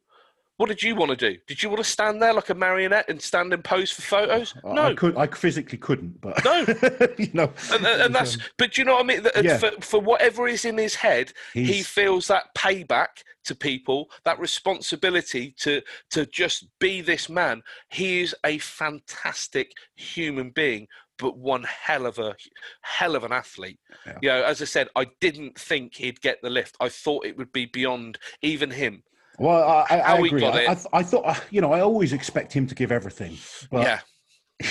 [0.63, 1.37] what did you want to do?
[1.49, 4.55] Did you want to stand there like a marionette and stand and pose for photos?
[4.63, 5.17] No, I could.
[5.17, 6.59] I physically couldn't, but no,
[7.19, 8.37] you know, and, and that's.
[8.37, 9.27] Um, but you know what I mean?
[9.43, 9.59] Yeah.
[9.59, 11.69] For, for whatever is in his head, He's...
[11.69, 13.09] he feels that payback
[13.47, 17.65] to people, that responsibility to to just be this man.
[17.91, 20.87] He is a fantastic human being
[21.19, 22.37] but one hell of a
[22.83, 23.79] hell of an athlete.
[24.07, 24.19] Yeah.
[24.23, 26.77] You know, as I said, I didn't think he'd get the lift.
[26.81, 29.03] I thought it would be beyond even him.
[29.39, 30.45] Well, I, I, I agree.
[30.45, 33.37] I, I, thought, you know, I always expect him to give everything.
[33.71, 34.01] But, yeah.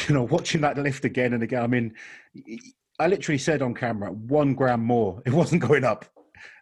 [0.08, 1.94] You know, watching that lift again and again, I mean,
[2.98, 5.22] I literally said on camera, one gram more.
[5.26, 6.06] It wasn't going up.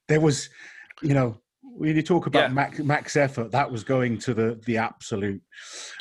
[0.07, 0.49] There was,
[1.03, 2.53] you know, when you talk about yeah.
[2.53, 5.41] max, max effort, that was going to the the absolute,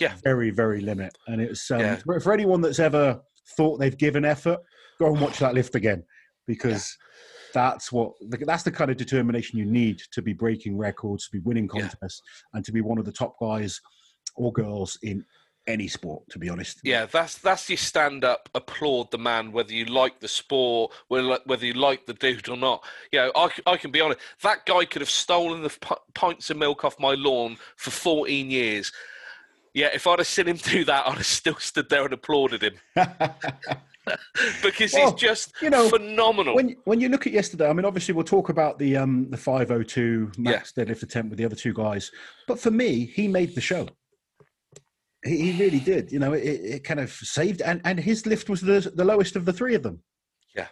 [0.00, 1.16] yeah, very very limit.
[1.26, 1.96] And it's um, yeah.
[1.96, 3.20] for, for anyone that's ever
[3.56, 4.60] thought they've given effort,
[4.98, 6.02] go and watch that lift again
[6.46, 6.96] because
[7.52, 11.38] that's what that's the kind of determination you need to be breaking records, to be
[11.40, 12.56] winning contests, yeah.
[12.56, 13.80] and to be one of the top guys
[14.36, 15.24] or girls in
[15.66, 16.22] any sport.
[16.30, 20.20] To be honest, yeah, that's that's your stand up, applaud the man, whether you like
[20.20, 22.84] the sport, whether you like the dude or not.
[23.12, 24.20] You know, I, I can be honest.
[24.42, 28.50] That guy could have stolen the p- pints of milk off my lawn for 14
[28.50, 28.92] years.
[29.74, 32.62] Yeah, if I'd have seen him do that, I'd have still stood there and applauded
[32.62, 32.74] him.
[34.62, 36.54] because well, he's just you know phenomenal.
[36.54, 39.36] When when you look at yesterday, I mean, obviously we'll talk about the um the
[39.36, 40.84] five oh two max yeah.
[40.84, 42.10] deadlift attempt with the other two guys,
[42.46, 43.86] but for me, he made the show.
[45.24, 46.12] He, he really did.
[46.12, 49.36] You know, it, it kind of saved, and and his lift was the the lowest
[49.36, 50.02] of the three of them.
[50.54, 50.68] Yeah.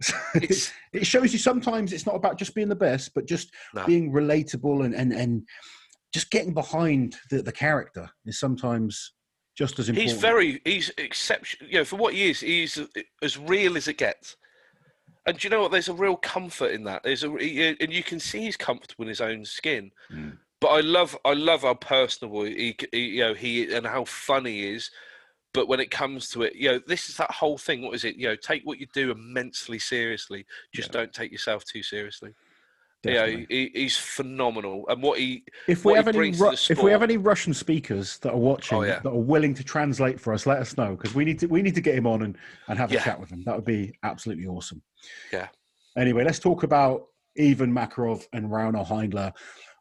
[0.34, 3.84] it, it shows you sometimes it's not about just being the best, but just no.
[3.84, 5.42] being relatable and, and, and
[6.14, 9.12] just getting behind the, the character is sometimes
[9.58, 10.12] just as important.
[10.12, 11.68] He's very, he's exceptional.
[11.68, 12.80] You know, for what he is, he's
[13.20, 14.36] as real as it gets.
[15.26, 15.72] And do you know what?
[15.72, 17.02] There's a real comfort in that.
[17.02, 19.90] There's a, and you can see he's comfortable in his own skin.
[20.12, 20.38] Mm.
[20.60, 24.52] But I love, I love how personable he, he, you know, he and how funny
[24.52, 24.92] he is.
[25.52, 27.82] But when it comes to it, you know, this is that whole thing.
[27.82, 28.14] What is it?
[28.14, 30.46] You know, take what you do immensely seriously.
[30.72, 31.00] Just yeah.
[31.00, 32.32] don't take yourself too seriously.
[33.02, 33.46] Definitely.
[33.48, 37.04] Yeah, he, he's phenomenal, and what he if we have any Ru- if we have
[37.04, 38.98] any Russian speakers that are watching oh, yeah.
[38.98, 41.62] that are willing to translate for us, let us know because we need to we
[41.62, 43.00] need to get him on and and have yeah.
[43.00, 43.44] a chat with him.
[43.44, 44.82] That would be absolutely awesome.
[45.32, 45.46] Yeah.
[45.96, 47.04] Anyway, let's talk about
[47.38, 49.32] Ivan Makarov and Rauno Heinla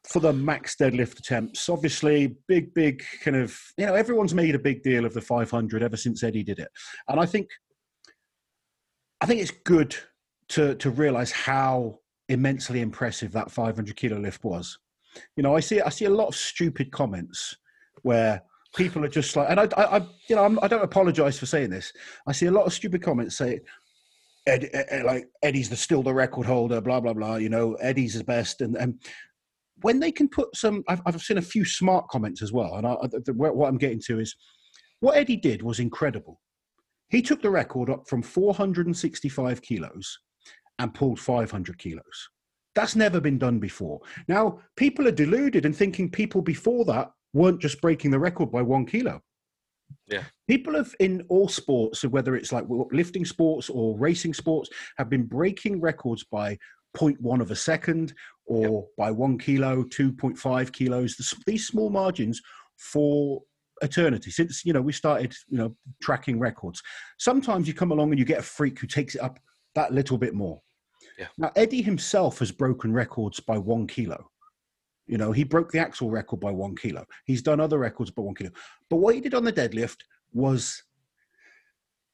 [0.07, 1.69] for the max deadlift attempts.
[1.69, 5.81] Obviously, big big kind of you know everyone's made a big deal of the 500
[5.81, 6.69] ever since Eddie did it,
[7.07, 7.47] and I think
[9.21, 9.95] I think it's good
[10.49, 14.77] to to realize how immensely impressive that 500 kilo lift was.
[15.35, 17.55] You know, I see I see a lot of stupid comments
[18.03, 18.41] where
[18.75, 21.39] people are just like, and I, I, I you know, I'm, I do not apologize
[21.39, 21.91] for saying this.
[22.27, 23.61] I see a lot of stupid comments say,
[24.45, 27.35] Ed, Ed, like Eddie's the still the record holder, blah blah blah.
[27.35, 29.01] You know, Eddie's the best, and and
[29.81, 32.87] when they can put some, I've, I've seen a few smart comments as well, and
[32.87, 34.35] I, the, what I'm getting to is
[34.99, 36.39] what Eddie did was incredible.
[37.09, 40.19] He took the record up from 465 kilos
[40.79, 42.29] and pulled 500 kilos.
[42.75, 44.01] That's never been done before.
[44.27, 48.61] Now, people are deluded and thinking people before that weren't just breaking the record by
[48.61, 49.21] one kilo.
[50.07, 50.23] Yeah.
[50.47, 55.09] People have in all sports, so whether it's like lifting sports or racing sports, have
[55.09, 56.57] been breaking records by
[56.95, 58.13] 0.1 of a second
[58.45, 58.83] or yep.
[58.97, 61.33] by one kilo, 2.5 kilos.
[61.45, 62.41] These small margins
[62.77, 63.41] for
[63.81, 66.81] eternity since you know we started you know tracking records
[67.19, 69.39] sometimes you come along and you get a freak who takes it up
[69.75, 70.59] that little bit more
[71.17, 71.27] yeah.
[71.37, 74.29] now eddie himself has broken records by one kilo
[75.07, 78.21] you know he broke the axle record by one kilo he's done other records by
[78.21, 78.51] one kilo
[78.89, 79.97] but what he did on the deadlift
[80.33, 80.83] was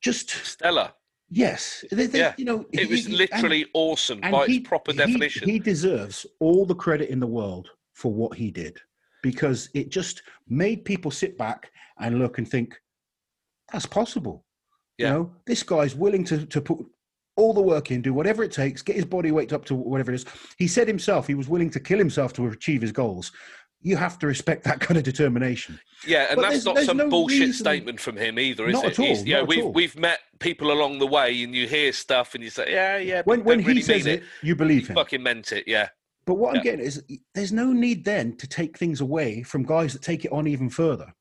[0.01, 0.91] just stellar
[1.35, 2.33] Yes, they, they, yeah.
[2.37, 5.47] you know, it was literally and, awesome and by he, its proper definition.
[5.47, 8.77] He, he deserves all the credit in the world for what he did
[9.23, 12.79] because it just made people sit back and look and think,
[13.71, 14.45] that's possible.
[14.99, 15.07] Yeah.
[15.07, 16.85] You know, this guy's willing to, to put
[17.35, 20.11] all the work in, do whatever it takes, get his body weight up to whatever
[20.11, 20.25] it is.
[20.57, 23.31] He said himself he was willing to kill himself to achieve his goals.
[23.81, 25.77] You have to respect that kind of determination.
[26.07, 27.53] Yeah, and but that's there's, not there's some no bullshit reason...
[27.53, 28.91] statement from him either, is not it?
[28.91, 29.73] At all, He's, yeah, we've all.
[29.73, 33.23] we've met people along the way, and you hear stuff, and you say, "Yeah, yeah."
[33.25, 34.95] When when really he says it, it, you believe him.
[34.95, 35.89] Fucking meant it, yeah.
[36.25, 36.59] But what yeah.
[36.59, 37.03] I'm getting is
[37.35, 40.69] there's no need then to take things away from guys that take it on even
[40.69, 41.13] further.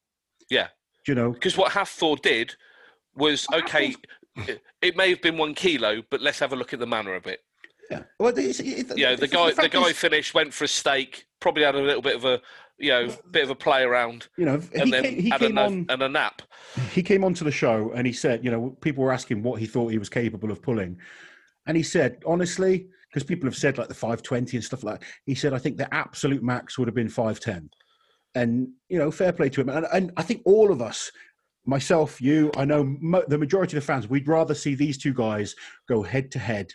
[0.49, 0.69] Yeah.
[1.05, 1.33] Do you know?
[1.33, 2.55] Because what Hafthor did
[3.17, 3.97] was okay,
[4.81, 7.27] it may have been one kilo, but let's have a look at the manner of
[7.27, 7.41] it.
[7.91, 8.05] Yeah.
[8.19, 11.27] Well, it's, it, yeah, the guy the, the guy is, finished, went for a steak,
[11.41, 12.41] probably had a little bit of a
[12.79, 14.29] you know, bit of a play around.
[14.37, 16.43] You know, and he then came, he had a, on and a nap.
[16.93, 19.67] He came onto the show and he said, you know, people were asking what he
[19.67, 20.99] thought he was capable of pulling.
[21.67, 25.09] And he said, honestly, because people have said like the 520 and stuff like that.
[25.27, 27.71] He said, I think the absolute max would have been 510.
[28.35, 29.69] And, you know, fair play to him.
[29.69, 31.13] And, and I think all of us,
[31.65, 35.15] myself, you, I know mo- the majority of the fans, we'd rather see these two
[35.15, 35.55] guys
[35.89, 36.73] go head to head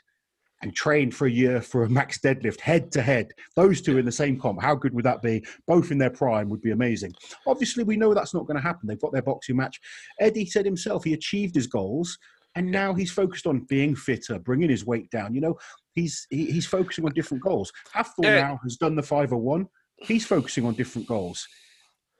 [0.61, 3.31] and train for a year for a max deadlift head to head.
[3.55, 5.45] Those two in the same comp, how good would that be?
[5.67, 7.13] Both in their prime would be amazing.
[7.45, 8.87] Obviously, we know that's not going to happen.
[8.87, 9.79] They've got their boxing match.
[10.19, 12.17] Eddie said himself he achieved his goals
[12.55, 15.35] and now he's focused on being fitter, bringing his weight down.
[15.35, 15.59] You know,
[15.93, 17.71] he's he, he's focusing on different goals.
[17.93, 18.41] Hafthor yeah.
[18.41, 19.67] now has done the 501.
[19.97, 21.47] He's focusing on different goals.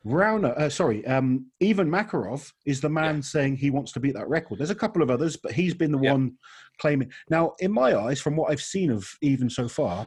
[0.05, 3.21] Rauno, uh, sorry, um, Ivan Makarov is the man yeah.
[3.21, 4.59] saying he wants to beat that record.
[4.59, 6.13] There's a couple of others, but he's been the yeah.
[6.13, 6.33] one
[6.79, 7.11] claiming.
[7.29, 10.05] Now, in my eyes, from what I've seen of even so far,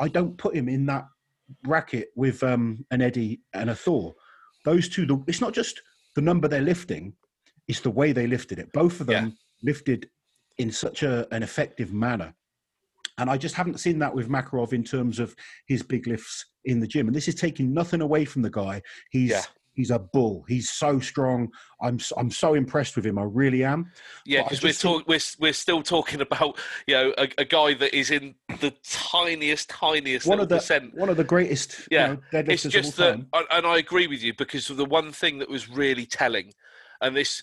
[0.00, 1.04] I don't put him in that
[1.62, 4.14] bracket with um, an Eddie and a Thor.
[4.64, 5.80] Those two, the, it's not just
[6.16, 7.12] the number they're lifting,
[7.68, 8.72] it's the way they lifted it.
[8.72, 10.08] Both of them lifted
[10.58, 12.34] in such a, an effective manner.
[13.18, 15.34] And I just haven't seen that with Makarov in terms of
[15.66, 17.06] his big lifts in the gym.
[17.06, 18.82] And this is taking nothing away from the guy.
[19.10, 19.42] He's yeah.
[19.72, 20.44] he's a bull.
[20.48, 21.48] He's so strong.
[21.80, 23.18] I'm I'm so impressed with him.
[23.18, 23.90] I really am.
[24.26, 27.96] Yeah, because we're talk, we're we're still talking about you know a, a, guy that
[27.96, 30.94] is in the tiniest tiniest one of the percent.
[30.94, 31.88] one of the greatest.
[31.90, 35.38] Yeah, you know, it's just that, and I agree with you because the one thing
[35.38, 36.52] that was really telling,
[37.00, 37.42] and this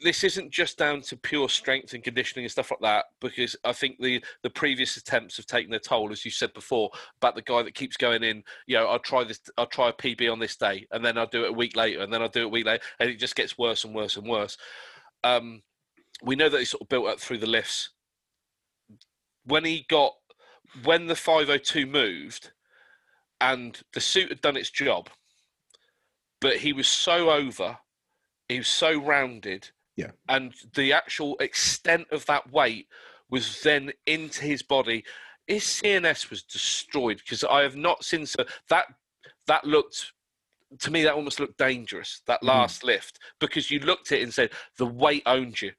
[0.00, 3.72] this isn't just down to pure strength and conditioning and stuff like that because I
[3.72, 7.42] think the the previous attempts have taken their toll, as you said before, about the
[7.42, 8.44] guy that keeps going in.
[8.66, 11.26] You know, I'll try this, I'll try a PB on this day, and then I'll
[11.26, 13.18] do it a week later, and then I'll do it a week later, and it
[13.18, 14.56] just gets worse and worse and worse.
[15.24, 15.62] Um,
[16.22, 17.90] we know that he sort of built up through the lifts.
[19.44, 20.12] When he got,
[20.84, 22.52] when the 502 moved,
[23.40, 25.10] and the suit had done its job,
[26.40, 27.78] but he was so over
[28.48, 29.70] he was so rounded.
[29.96, 30.10] Yeah.
[30.28, 32.86] And the actual extent of that weight
[33.30, 35.04] was then into his body.
[35.46, 38.86] His CNS was destroyed because I have not seen so that
[39.46, 40.12] that looked
[40.80, 42.48] to me that almost looked dangerous that mm.
[42.48, 42.86] last mm.
[42.86, 45.72] lift because you looked at it and said the weight owned you.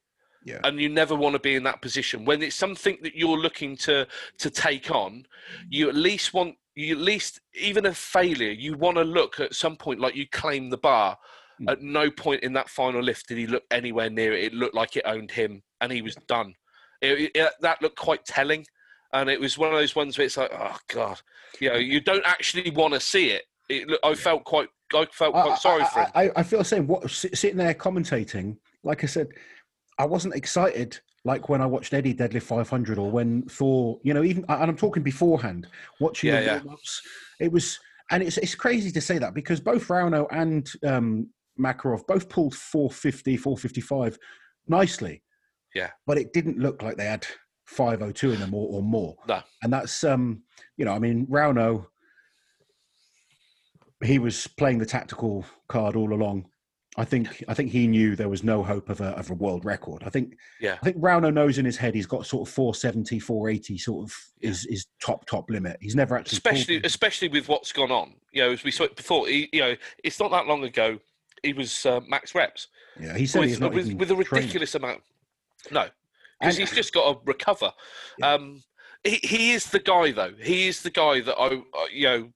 [0.45, 0.59] Yeah.
[0.63, 3.75] And you never want to be in that position when it's something that you're looking
[3.77, 5.25] to to take on.
[5.69, 8.51] You at least want you at least even a failure.
[8.51, 11.17] You want to look at some point like you claim the bar
[11.61, 11.71] Mm.
[11.71, 14.45] At no point in that final lift did he look anywhere near it.
[14.45, 16.53] It looked like it owned him, and he was done.
[17.01, 18.65] It, it, that looked quite telling,
[19.13, 21.21] and it was one of those ones where it's like, oh god,
[21.59, 23.43] you know, you don't actually want to see it.
[23.69, 26.11] it I felt quite, I felt quite I, sorry I, for him.
[26.15, 26.87] I, I feel the same.
[26.87, 29.29] What sitting there commentating, like I said,
[29.97, 34.23] I wasn't excited like when I watched Eddie Deadlift 500 or when Thor, you know,
[34.23, 35.67] even and I'm talking beforehand,
[35.99, 36.71] watching yeah, the yeah.
[36.71, 37.01] ups
[37.39, 37.79] It was,
[38.11, 42.55] and it's it's crazy to say that because both Rauno and um, Makarov both pulled
[42.55, 44.17] 450, 455
[44.67, 45.23] nicely.
[45.75, 45.91] Yeah.
[46.05, 47.25] But it didn't look like they had
[47.65, 49.15] 502 in them or, or more.
[49.27, 49.41] No.
[49.63, 50.43] And that's, um,
[50.77, 51.85] you know, I mean, Rauno,
[54.03, 56.47] he was playing the tactical card all along.
[56.99, 59.65] I think I think he knew there was no hope of a of a world
[59.65, 60.01] record.
[60.03, 60.77] I think Yeah.
[60.81, 64.15] I think Rauno knows in his head he's got sort of 470, 480 sort of
[64.41, 65.77] is is top top limit.
[65.79, 68.15] He's never actually especially especially with what's gone on.
[68.31, 70.97] You know, as we saw it before, he, you know, it's not that long ago.
[71.43, 72.67] He was uh, max reps
[72.99, 73.17] yeah.
[73.17, 74.31] He said he's with, not with, with a trained.
[74.31, 75.01] ridiculous amount.
[75.71, 75.87] No,
[76.39, 77.71] because he's just got to recover.
[78.21, 78.63] Um,
[79.03, 80.33] he, he is the guy, though.
[80.41, 82.29] He is the guy that I, I, you know,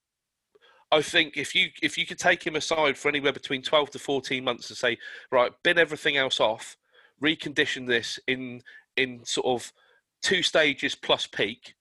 [0.92, 4.00] I think if you if you could take him aside for anywhere between twelve to
[4.00, 4.98] fourteen months and say,
[5.32, 6.78] right, bin everything else off,
[7.24, 8.62] recondition this in
[8.98, 9.72] in sort of
[10.22, 11.76] two stages plus peak,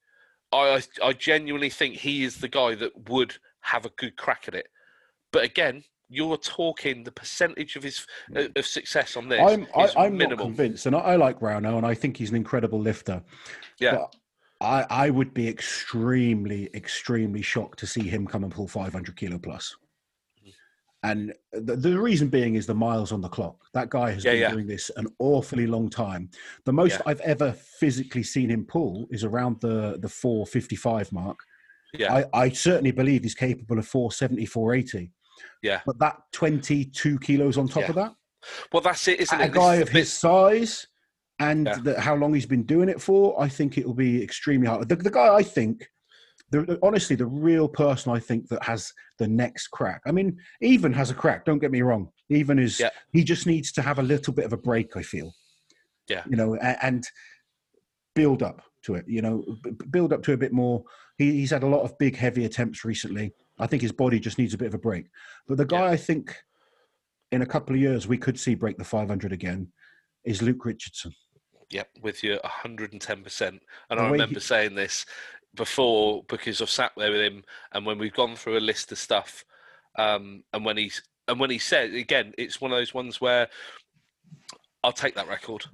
[0.51, 4.55] I I genuinely think he is the guy that would have a good crack at
[4.55, 4.67] it.
[5.31, 8.05] But again, you're talking the percentage of his
[8.55, 11.85] of success on this I'm I, I'm not convinced, and I, I like Rauno, and
[11.85, 13.23] I think he's an incredible lifter.
[13.79, 13.91] Yeah.
[13.95, 14.15] But
[14.59, 19.39] I I would be extremely extremely shocked to see him come and pull 500 kilo
[19.39, 19.75] plus.
[20.45, 20.51] Mm.
[21.03, 23.55] And the, the reason being is the miles on the clock.
[23.73, 24.51] That guy has Yeah, been yeah.
[24.51, 26.29] doing this an awfully long time.
[26.65, 27.03] The most Yeah.
[27.05, 31.39] I've ever physically seen him pull is around the the 455 mark.
[31.93, 32.13] Yeah.
[32.33, 35.11] I, I certainly believe he's capable of 470, 480.
[35.61, 35.81] Yeah.
[35.85, 37.89] But that 22 kilos on top Yeah.
[37.89, 38.13] of that,
[38.73, 39.47] Well, that's it, isn't a it?
[39.49, 40.87] This guy of his size
[41.39, 41.77] and Yeah.
[41.81, 44.89] the, how long he's been doing it for, I think it will be extremely hard.
[44.89, 45.87] The, the guy I think,
[46.49, 50.01] the, honestly, the real person I think that has the next crack.
[50.05, 51.45] I mean, even has a crack.
[51.45, 52.09] Don't get me wrong.
[52.29, 52.89] Even is Yeah.
[53.13, 54.97] he just needs to have a little bit of a break.
[54.97, 55.33] I feel.
[56.09, 56.23] Yeah.
[56.29, 57.07] You know, and, and
[58.15, 59.05] build up to it.
[59.07, 59.45] You know,
[59.91, 60.83] build up to a bit more.
[61.17, 63.33] He, he's had a lot of big, heavy attempts recently.
[63.61, 65.05] I think his body just needs a bit of a break.
[65.47, 65.91] But the guy Yeah.
[65.91, 66.35] I think
[67.31, 69.71] in a couple of years we could see break the 500 again
[70.25, 71.13] is Luke Richardson.
[71.69, 73.47] Yep, with you 110%.
[73.47, 75.05] And The I remember he- saying this
[75.53, 77.43] before because I've sat there with him
[77.73, 79.45] and when we've gone through a list of stuff
[79.97, 83.49] um, and when he's and when he said again it's one of those ones where
[84.83, 85.65] I'll take that record.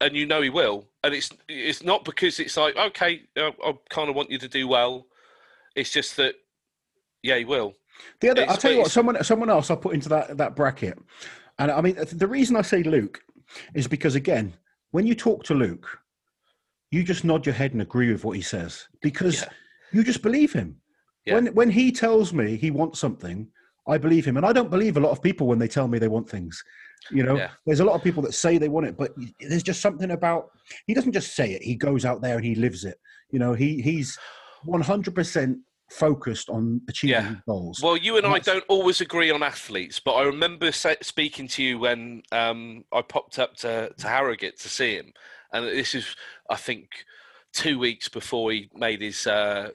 [0.00, 0.88] And you know he will.
[1.02, 4.48] And it's it's not because it's like okay, I, I kind of want you to
[4.48, 5.06] do well.
[5.76, 6.34] It's just that
[7.22, 7.74] yeah, he will.
[8.20, 10.54] The other, It's- I'll tell you what, someone, someone else I'll put into that, that
[10.56, 10.98] bracket.
[11.58, 13.22] And I mean, the reason I say Luke
[13.74, 14.52] is because, again,
[14.90, 15.86] when you talk to Luke,
[16.90, 19.48] you just nod your head and agree with what he says because Yeah.
[19.92, 20.80] you just believe him.
[21.24, 21.34] Yeah.
[21.34, 23.48] When, when he tells me he wants something,
[23.88, 24.36] I believe him.
[24.36, 26.62] And I don't believe a lot of people when they tell me they want things.
[27.10, 27.50] You know, Yeah.
[27.66, 30.50] there's a lot of people that say they want it, but there's just something about
[30.86, 31.62] he doesn't just say it.
[31.62, 32.98] He goes out there and he lives it.
[33.30, 34.18] You know, he he's
[34.66, 35.56] 100%
[35.90, 37.34] focused on achieving Yeah.
[37.46, 37.80] goals.
[37.82, 41.78] Well, you and I don't always agree on athletes, but I remember speaking to you
[41.78, 45.12] when um, I popped up to, to Harrogate to see him.
[45.52, 46.16] And this is,
[46.50, 46.88] I think,
[47.52, 49.70] two weeks before he made his uh,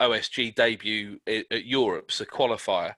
[0.00, 2.94] OSG debut at, at Europe's, a qualifier.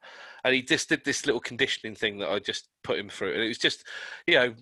[0.46, 3.32] And he just did this little conditioning thing that I just put him through.
[3.32, 3.84] And it was just,
[4.28, 4.54] you know,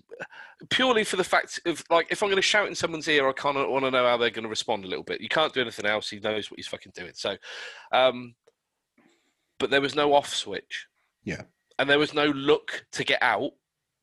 [0.71, 3.33] purely for the fact of, like, if I'm going to shout in someone's ear, I
[3.33, 5.21] kind of want to know how they're going to respond a little bit.
[5.21, 6.09] You can't do anything else.
[6.09, 7.11] He knows what he's fucking doing.
[7.13, 7.37] So,
[7.91, 8.33] um,
[9.59, 10.87] but there was no off switch.
[11.23, 11.43] Yeah.
[11.77, 13.51] And there was no look to get out.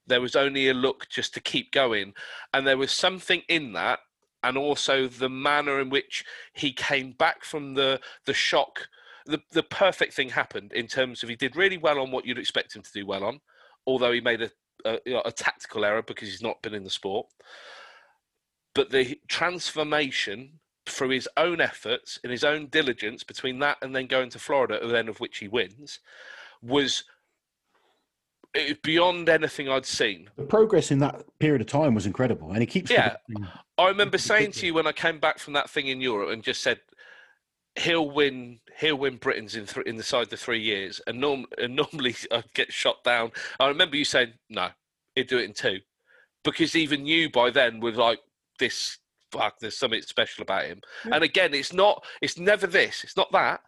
[0.07, 2.15] There was only a look just to keep going.
[2.55, 3.99] And there was something in that
[4.45, 8.87] and also the manner in which he came back from the the shock.
[9.27, 12.39] The the perfect thing happened in terms of he did really well on what you'd
[12.39, 13.41] expect him to do well on,
[13.87, 14.51] although he made a
[14.85, 17.27] a, you know, a tactical error because he's not been in the sport.
[18.75, 24.07] But the transformation through his own efforts and his own diligence between that and then
[24.07, 26.01] going to Florida, at the end of which he wins,
[26.61, 27.05] was
[28.83, 30.29] beyond anything I'd seen.
[30.37, 32.91] the progress in that period of time was incredible, and he keeps.
[32.91, 33.17] Yeah.
[33.79, 36.43] I remember saying to you when I came back from that thing in Europe and
[36.43, 36.81] just said
[37.79, 41.47] he'll win he'll win Britain's in th- in the side the three years and, norm-
[41.59, 43.33] and normally I'd get shot down.
[43.61, 44.69] I remember you saying no,
[45.15, 45.79] he'd do it in two
[46.45, 48.21] because even you by then were like
[48.59, 48.99] this
[49.31, 49.59] fuck.
[49.59, 50.81] There's something special about him.
[51.07, 51.15] Yeah.
[51.17, 53.05] And again, it's not it's never this.
[53.05, 53.61] It's not that.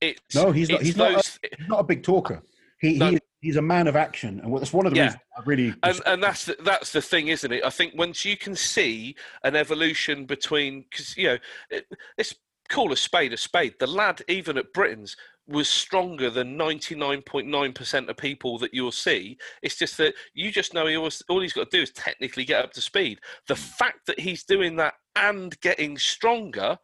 [0.00, 2.42] It's No, he's not- he's not a- He's not a big talker.
[2.80, 3.10] He, No.
[3.10, 5.04] he he's a man of action, and that's one of the Yeah.
[5.04, 5.74] reasons I really.
[5.82, 7.64] and and that's the, that's the thing, isn't it?
[7.64, 11.38] I think once you can see an evolution between, because you know,
[11.70, 11.86] it,
[12.18, 12.34] it's
[12.68, 13.74] call a spade a spade.
[13.78, 15.16] The lad, even at Britain's,
[15.48, 19.38] was stronger than ninety nine point nine percent of people that you'll see.
[19.62, 22.44] It's just that you just know he always, all he's got to do is technically
[22.44, 23.20] get up to speed.
[23.48, 23.60] The hmm.
[23.60, 26.78] fact that he's doing that and getting stronger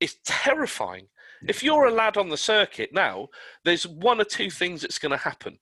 [0.00, 1.08] is terrifying.
[1.48, 3.28] If you're a lad on the circuit now,
[3.64, 5.58] there's one or two things that's going to happen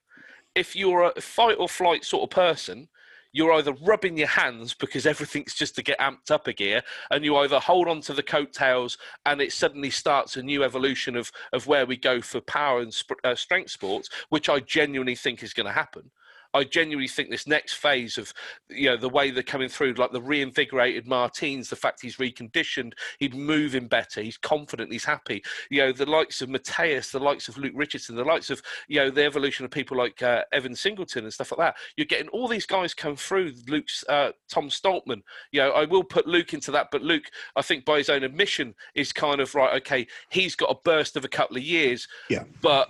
[0.54, 2.88] if you're a fight or flight sort of person,
[3.32, 7.24] you're either rubbing your hands because everything's just to get amped up a gear, and
[7.24, 11.30] you either hold on to the coattails and it suddenly starts a new evolution of,
[11.52, 15.42] of where we go for power and sp- uh, strength sports, which I genuinely think
[15.42, 16.10] is going to happen.
[16.53, 18.32] I genuinely think this next phase of,
[18.68, 22.92] you know, the way they're coming through, like the reinvigorated Martins, the fact he's reconditioned,
[23.18, 25.42] he's moving better, he's confident, he's happy.
[25.70, 28.98] You know, the likes of Matthias, the likes of Luke Richardson, the likes of, you
[28.98, 31.76] know, the evolution of people like uh, Evan Singleton and stuff like that.
[31.96, 33.53] You're getting all these guys come through.
[33.68, 35.22] Luke's uh, Tom Stoltman.
[35.53, 38.24] You know, I will put Luke into that, but Luke, I think by his own
[38.24, 39.74] admission, is kind of right.
[39.80, 42.09] Okay, he's got a burst of a couple of years.
[42.28, 42.44] Yeah.
[42.61, 42.88] But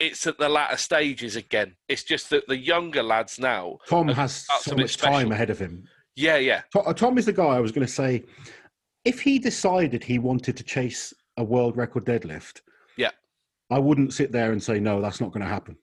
[0.00, 1.76] it's at the latter stages again.
[1.88, 3.78] It's just that the younger lads now.
[3.88, 5.12] Tom has so much special.
[5.12, 5.84] time ahead of him.
[6.16, 6.62] Yeah, yeah.
[6.74, 8.24] Uh, Tom is the guy I was going to say.
[9.04, 12.62] If he decided he wanted to chase a world record deadlift,
[12.96, 13.10] yeah,
[13.70, 15.76] I wouldn't sit there and say no, that's not going to happen.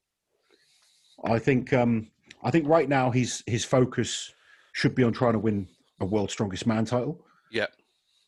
[1.24, 2.12] I think um,
[2.44, 4.34] I think right now his his focus
[4.74, 5.68] should be on trying to win
[6.00, 7.26] a world strongest man title.
[7.52, 7.68] Yeah,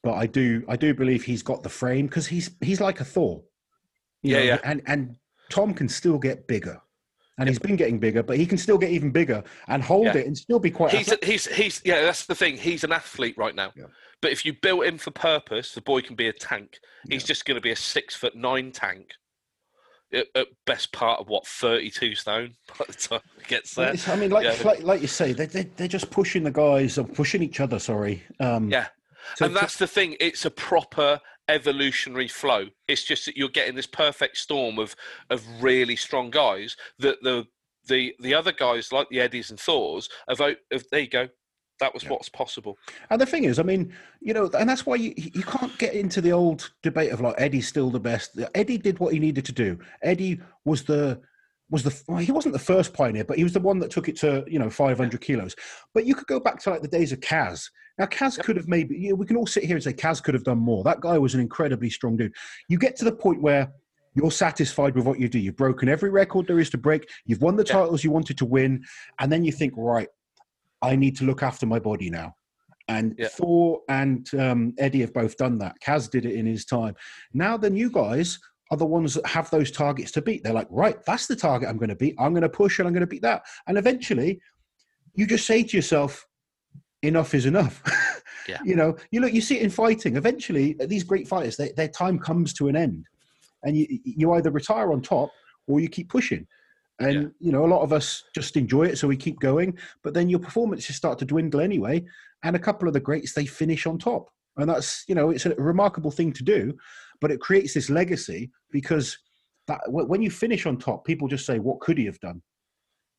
[0.04, 3.06] but I do I do believe he's got the frame because he's he's like a
[3.06, 3.44] Thor.
[4.24, 5.16] yeah, know, yeah, and and
[5.50, 6.82] Tom can still get bigger.
[7.38, 10.18] And he's been getting bigger, but he can still get even bigger and hold yeah.
[10.18, 10.92] it and still be quite.
[10.92, 12.02] He's, a, he's he's yeah.
[12.02, 12.58] That's the thing.
[12.58, 13.72] He's an athlete right now.
[13.78, 13.86] Yeah.
[14.22, 16.80] But if you built him for purpose, the boy can be a tank.
[17.10, 19.12] He's just going to be a six foot nine tank.
[20.12, 23.94] At, best part of what thirty two stone by the time he gets there.
[24.08, 27.06] I mean, like like, like you say, they they they're just pushing the guys, or
[27.06, 27.80] pushing each other.
[27.80, 28.22] Sorry.
[28.42, 28.88] Um, yeah.
[29.38, 30.18] To, and that's the thing.
[30.20, 32.68] It's a proper evolutionary flow.
[32.88, 34.96] It's just that you're getting this perfect storm of
[35.30, 37.46] of really strong guys that the
[37.88, 41.28] the the other guys like the Eddies and Thors have, have there you go.
[41.80, 42.10] That was yeah.
[42.10, 42.78] what's possible.
[43.10, 45.94] And the thing is, I mean, you know, and that's why you you can't get
[45.94, 48.38] into the old debate of like Eddie's still the best.
[48.54, 49.80] Eddie did what he needed to do.
[50.04, 51.22] Eddie was the
[51.70, 54.10] was the well, he wasn't the first pioneer, but he was the one that took
[54.10, 55.56] it to you know 500 kilos.
[55.94, 57.70] But you could go back to like the days of Kaz.
[57.98, 60.22] Now Kaz could have maybe you know, we can all sit here and say Kaz
[60.24, 60.84] could have done more.
[60.84, 62.34] That guy was an incredibly strong dude.
[62.68, 63.72] You get to the point where
[64.16, 65.40] you're satisfied with what you do.
[65.40, 67.08] You've broken every record there is to break.
[67.26, 68.84] You've won the titles you wanted to win,
[69.20, 70.08] and then you think, right,
[70.82, 72.36] I need to look after my body now.
[72.88, 73.32] And yep.
[73.32, 75.76] Thor and um, Eddie have both done that.
[75.86, 76.96] Kaz did it in his time.
[77.34, 78.40] Now the new guys
[78.72, 80.44] are the ones that have those targets to beat.
[80.44, 82.16] They're like, right, that's the target I'm going to beat.
[82.20, 83.44] I'm going to push and I'm going to beat that.
[83.68, 84.42] And eventually,
[85.16, 86.28] you just say to yourself,
[87.02, 87.84] enough is enough.
[88.48, 88.58] Yeah.
[88.66, 90.16] you know, you look, you see it in fighting.
[90.16, 93.06] Eventually, these great fighters, they, their time comes to an end,
[93.62, 95.30] and you you either retire on top
[95.68, 96.48] or you keep pushing.
[97.00, 97.28] And yeah.
[97.38, 99.78] you know, a lot of us just enjoy it, so we keep going.
[100.04, 102.04] But then your performances start to dwindle anyway,
[102.42, 105.46] and a couple of the greats they finish on top, and that's you know, it's
[105.46, 106.76] a remarkable thing to do
[107.22, 109.18] but it creates this legacy because
[109.68, 112.42] that when you finish on top, people just say, "What could he have done?"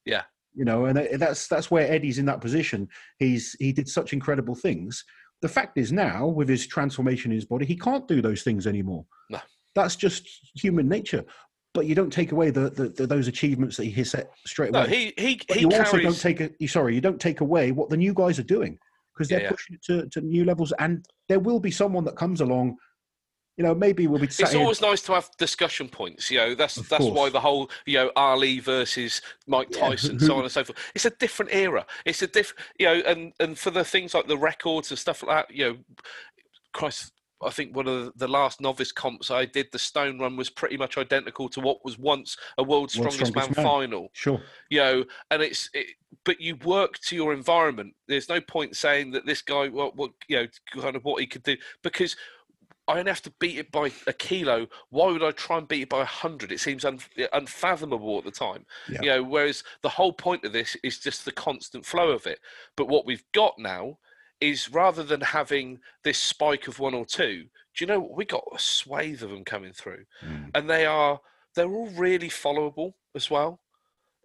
[0.04, 0.22] Yeah,
[0.54, 2.88] you know, and uh, that's that's where Eddie's in that position.
[3.18, 5.04] He's he did such incredible things.
[5.42, 8.66] The fact is now, with his transformation in his body, he can't do those things
[8.66, 9.06] anymore.
[9.30, 9.40] No,
[9.74, 11.24] that's just human nature.
[11.72, 14.82] But you don't take away the, the, the those achievements that he set straight away.
[14.82, 15.86] No, he he, but he you carries...
[15.86, 18.76] also don't take a, sorry, you don't take away what the new guys are doing
[19.14, 19.50] because they're yeah, yeah.
[19.50, 22.76] pushing it to, to new levels, and there will be someone that comes along
[23.60, 24.24] you know, maybe we'll be.
[24.24, 26.30] It's always nice to have discussion points.
[26.30, 27.14] You know, that's of that's course.
[27.14, 30.28] why the whole you know Ali versus Mike Tyson, yeah.
[30.28, 30.78] so on and so forth.
[30.94, 31.84] It's a different era.
[32.06, 35.22] It's a different, you know, and and for the things like the records and stuff
[35.22, 35.76] like that, you know,
[36.72, 37.12] Christ.
[37.42, 40.78] I think one of the last novice comps I did, the stone run was pretty
[40.78, 44.08] much identical to what was once a world's strongest, strongest man, man, final.
[44.12, 44.42] Sure.
[44.68, 45.86] You know, and it's, it,
[46.24, 47.94] but you work to your environment.
[48.08, 50.46] There's no point saying that this guy, what, what, you know,
[50.82, 52.14] kind of what he could do, because
[52.90, 54.66] I only have to beat it by a kilo.
[54.90, 56.52] Why would I try and beat it by a hundred?
[56.52, 57.00] It seems un-
[57.32, 58.66] unfathomable at the time.
[58.88, 58.98] Yeah.
[59.02, 62.40] You know, whereas the whole point of this is just the constant flow of it.
[62.76, 63.98] But what we've got now
[64.40, 67.44] is rather than having this spike of one or two,
[67.76, 70.50] do you know we got a swathe of them coming through, mm.
[70.54, 71.20] and they are
[71.54, 73.60] they're all really followable as well.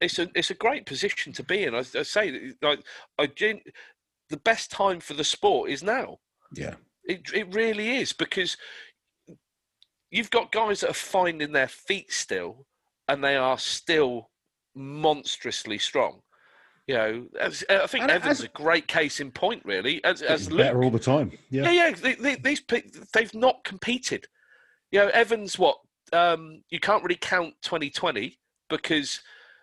[0.01, 1.75] It's a it's a great position to be in.
[1.75, 2.79] I, I say like
[3.19, 3.27] I
[4.29, 6.19] the best time for the sport is now.
[6.53, 6.75] Yeah.
[7.07, 8.57] It it really is because
[10.11, 12.65] you've got guys that are finding their feet still,
[13.07, 14.29] and they are still
[14.75, 16.21] monstrously strong.
[16.87, 20.03] You know, as, I think and Evans is a great case in point, really.
[20.03, 21.31] As, as Luke, better all the time.
[21.49, 21.95] Yeah, yeah, yeah.
[21.95, 22.61] They, they, these
[23.13, 24.27] they've not competed.
[24.91, 25.57] You know, Evans.
[25.57, 25.77] What
[26.13, 28.37] um, you can't really count 2020
[28.69, 29.21] because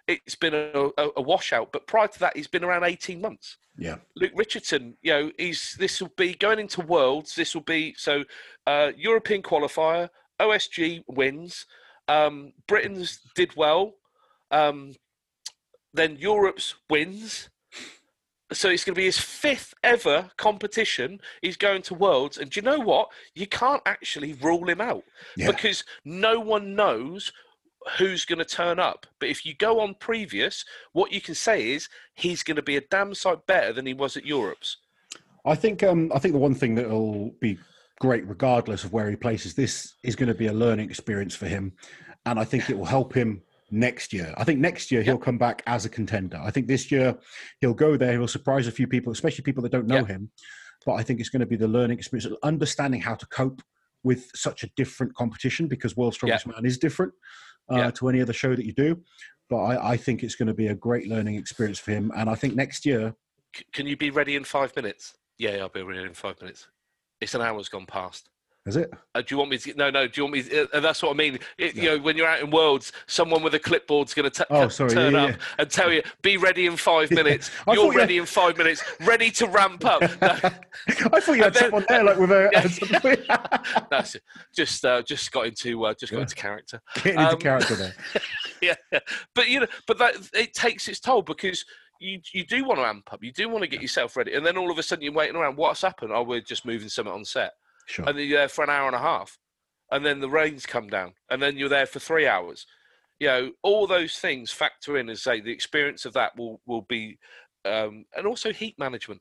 [0.09, 1.73] it's been a, a, washout.
[1.73, 3.57] But prior to that, he's been around 18 months.
[3.79, 3.97] Yeah.
[4.17, 7.35] Luke Richardson, you know, he's this will be going into Worlds.
[7.35, 8.25] This will be so
[8.67, 10.09] uh, European qualifier,
[10.41, 11.67] OSG wins.
[12.09, 13.95] Um, Britain's did well.
[14.51, 14.93] Um,
[15.95, 17.49] then Europe's wins.
[18.53, 21.21] so it's going to be his fifth ever competition.
[21.41, 23.09] He's going to Worlds, and do you know what?
[23.35, 25.05] You can't actually rule him out
[25.37, 25.51] Yeah.
[25.51, 27.33] because no one knows
[27.99, 29.07] who's going to turn up.
[29.19, 32.77] But if you go on previous, what you can say is he's going to be
[32.77, 34.79] a damn sight better than he was at Europe's.
[35.45, 37.59] I think um, I think the one thing that will be
[38.01, 41.47] great, regardless of where he places, this is going to be a learning experience for
[41.47, 41.73] him,
[42.27, 44.35] and I think it will help him next year.
[44.37, 46.39] I think next year he'll come back as a contender.
[46.43, 47.17] I think this year
[47.61, 50.07] he'll go there, he'll surprise a few people, especially people that don't know Yeah.
[50.07, 50.31] him.
[50.85, 53.63] But I think it's going to be the learning experience, of understanding how to cope
[54.05, 57.13] with such a different competition because World's Strongest Man is different
[57.71, 57.91] uh, Yeah.
[57.93, 59.03] to any other show that you do.
[59.49, 62.31] But I, I think it's going to be a great learning experience for him, and
[62.31, 63.15] I think next year
[63.55, 65.15] C- can you be ready in five minutes?
[65.39, 66.69] Yeah, I'll be ready in five minutes.
[67.21, 68.31] It's an hour's gone past.
[68.65, 68.91] Is it.
[69.15, 69.75] Uh, do you want me to?
[69.75, 70.07] No, no.
[70.07, 70.43] Do you want me?
[70.45, 71.39] To, uh, that's what I mean.
[71.59, 74.69] It, You know, when you're out in worlds, someone with a clipboard's going to Oh,
[74.69, 75.37] sorry, turn yeah, up yeah.
[75.59, 78.57] and tell you, "Be ready in five minutes." I You're thought you- ready in five
[78.57, 78.83] minutes.
[79.01, 80.01] Ready to ramp up.
[80.01, 82.51] No, I thought you had then- someone there, like with a
[83.29, 83.83] Yeah.
[83.91, 84.23] that's it.
[84.55, 86.23] Just, uh, just got into, uh, just got Yeah.
[86.23, 86.81] into character.
[86.97, 87.95] getting into Um, character there.
[88.61, 88.75] yeah,
[89.35, 91.65] but you know, but that it takes its toll because
[91.99, 94.45] you you do want to amp up, you do want to get yourself ready, and
[94.47, 95.57] then all of a sudden you're waiting around.
[95.57, 96.13] What's happened?
[96.13, 97.53] Oh, we're just moving something on set,
[97.87, 98.09] Sure.
[98.09, 99.39] and then you're there for an hour and a half,
[99.91, 102.67] and then the rains come down, and then you're there for three hours.
[103.21, 106.83] You know, all those things factor in, as say the experience of that will will
[106.83, 107.19] be,
[107.65, 109.21] um, and also heat management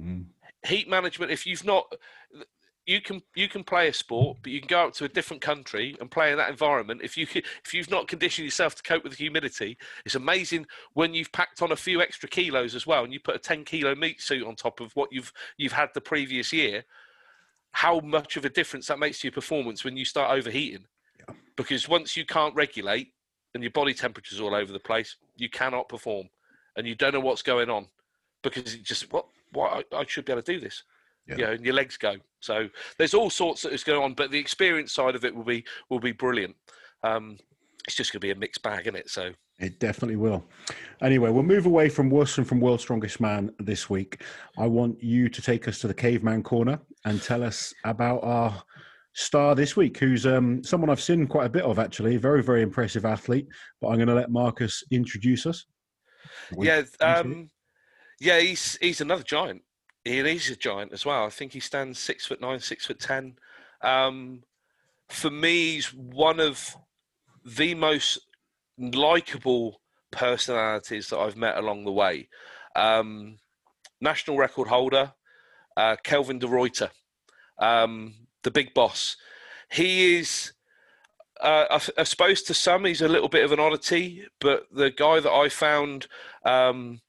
[0.00, 0.26] Mm.
[0.64, 1.92] heat management if you've not
[2.86, 5.42] you can you can play a sport but you can go out to a different
[5.42, 7.26] country and play in that environment if you
[7.64, 11.60] if you've not conditioned yourself to cope with the humidity it's amazing when you've packed
[11.60, 14.46] on a few extra kilos as well and you put a 10 kilo meat suit
[14.46, 16.84] on top of what you've you've had the previous year
[17.72, 20.84] how much of a difference that makes to your performance when you start overheating.
[21.18, 21.34] Yeah.
[21.56, 23.12] because once you can't regulate
[23.54, 26.28] and your body temperature's all over the place you cannot perform
[26.76, 27.86] and you don't know what's going on
[28.42, 30.82] because it just what what I, I should be able to do this.
[31.26, 31.36] Yeah.
[31.36, 32.14] you know and your legs go.
[32.40, 35.44] So there's all sorts that is going on but the experience side of it will
[35.44, 36.56] be will be brilliant.
[37.02, 37.38] Um
[37.86, 39.08] it's just going to be a mixed bag in it?
[39.08, 40.44] So It definitely will.
[41.02, 44.22] Anyway, we'll move away from Wuss and from World's Strongest Man this week.
[44.58, 48.62] I want you to take us to the Caveman Corner and tell us about our
[49.12, 52.16] star this week, who's um, someone I've seen quite a bit of actually.
[52.16, 53.48] Very, very impressive athlete.
[53.80, 55.66] But I'm going to let Marcus introduce us.
[56.56, 57.48] We- yeah um
[58.20, 59.62] yeah he's he's another giant
[60.04, 63.00] he, he's a giant as well i think he stands six foot nine six foot
[63.00, 63.36] ten
[63.82, 64.42] um
[65.08, 66.76] for me he's one of
[67.44, 68.18] the most
[68.80, 72.28] likable personalities that i've met along the way
[72.76, 73.38] um
[74.00, 75.12] national record holder
[75.76, 76.90] uh kelvin de ruiter
[77.58, 79.16] um the big boss
[79.70, 80.52] he is
[81.40, 84.90] uh, I, I suppose to some he's a little bit of an oddity, but the
[84.90, 86.06] guy that I found
[86.44, 87.00] um,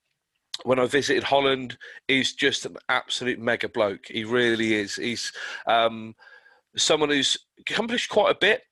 [0.64, 4.06] when I visited Holland is just an absolute mega bloke.
[4.08, 4.96] He really is.
[4.96, 5.32] He's
[5.68, 6.16] um,
[6.78, 8.64] someone who's accomplished quite a bit.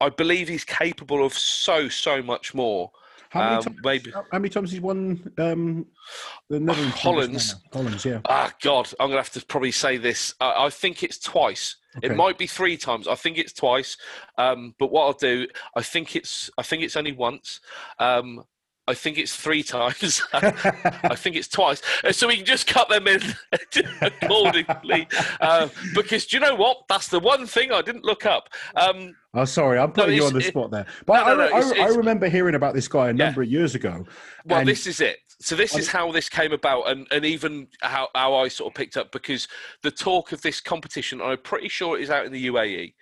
[0.00, 2.90] I believe he's capable of so so much more.
[3.30, 5.86] how, many um, times, maybe- how many times he's won um,
[6.48, 6.94] the Netherlands?
[6.96, 7.54] Hollands.
[7.72, 8.20] Hollands, yeah.
[8.26, 10.34] Ah, God, I'm gonna have to probably say this.
[10.40, 11.76] I, I think it's twice.
[11.98, 12.08] Okay.
[12.08, 13.08] It might be three times.
[13.08, 13.96] I think it's twice.
[14.36, 17.60] Um, but what I'll do, I think it's, I think it's only once.
[17.98, 18.44] Um,
[18.88, 20.22] I think it's three times.
[20.32, 21.80] I think it's twice.
[22.04, 23.20] Uh, So we can just cut them in
[24.00, 25.08] accordingly.
[25.40, 26.84] Uh, because do you know what?
[26.88, 28.48] That's the one thing I didn't look up.
[28.74, 30.86] Um, Oh, sorry, I'm putting you on the it- spot there.
[31.04, 33.08] But No, I, no, no, I, it's- I it's- remember hearing about this guy a
[33.08, 33.26] Yeah.
[33.26, 34.06] number of years ago.
[34.46, 35.18] Well, this is it.
[35.38, 38.74] So this is how this came about, and, and even how, how I sort of
[38.74, 39.46] picked up because
[39.82, 42.94] the talk of this competition, I'm pretty sure it is out in the UAE,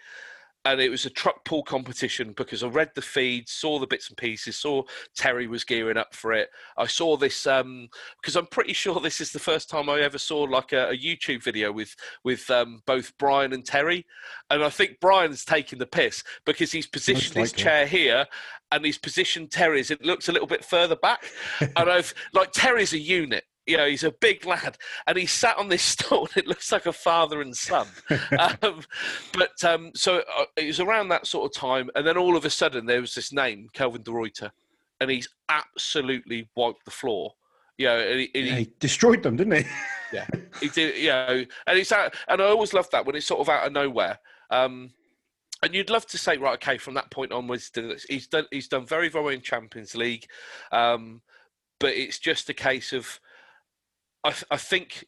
[0.65, 4.09] and it was a truck pull competition because I read the feed, saw the bits
[4.09, 4.83] and pieces, saw
[5.15, 6.49] Terry was gearing up for it.
[6.77, 7.89] I saw this um
[8.21, 10.97] because I'm pretty sure this is the first time I ever saw like a, a
[10.97, 11.95] YouTube video with
[12.25, 14.07] with um, both Brian and Terry,
[14.51, 18.27] and I think Brian's taking the piss because he's positioned his chair here
[18.73, 19.91] and he's positioned Terry's.
[19.91, 21.25] It looks a little bit further back,
[21.61, 23.45] and I've like Terry's a unit.
[23.67, 26.29] You know, he's a big lad, and he sat on this stool.
[26.35, 27.87] And it looks like a father and son.
[28.39, 28.81] um,
[29.33, 32.45] but um, so uh, it was around that sort of time, and then all of
[32.45, 34.53] a sudden there was this name, Kelvin de Ruiter,
[35.01, 37.35] and he's absolutely wiped the floor.
[37.77, 39.71] You know, and he, and Yeah, he destroyed them, didn't he?
[40.13, 40.27] yeah,
[40.61, 40.97] he did.
[40.97, 43.67] You know, and it's out, and I always love that when it's sort of out
[43.67, 44.19] of nowhere.
[44.51, 44.91] Um,
[45.63, 47.71] and you'd love to say, right, okay, from that point onwards,
[48.09, 50.27] he's done he's done very very well in Champions League,
[50.73, 51.23] um,
[51.81, 53.19] but it's just a case of,
[54.25, 55.05] I, th- I think.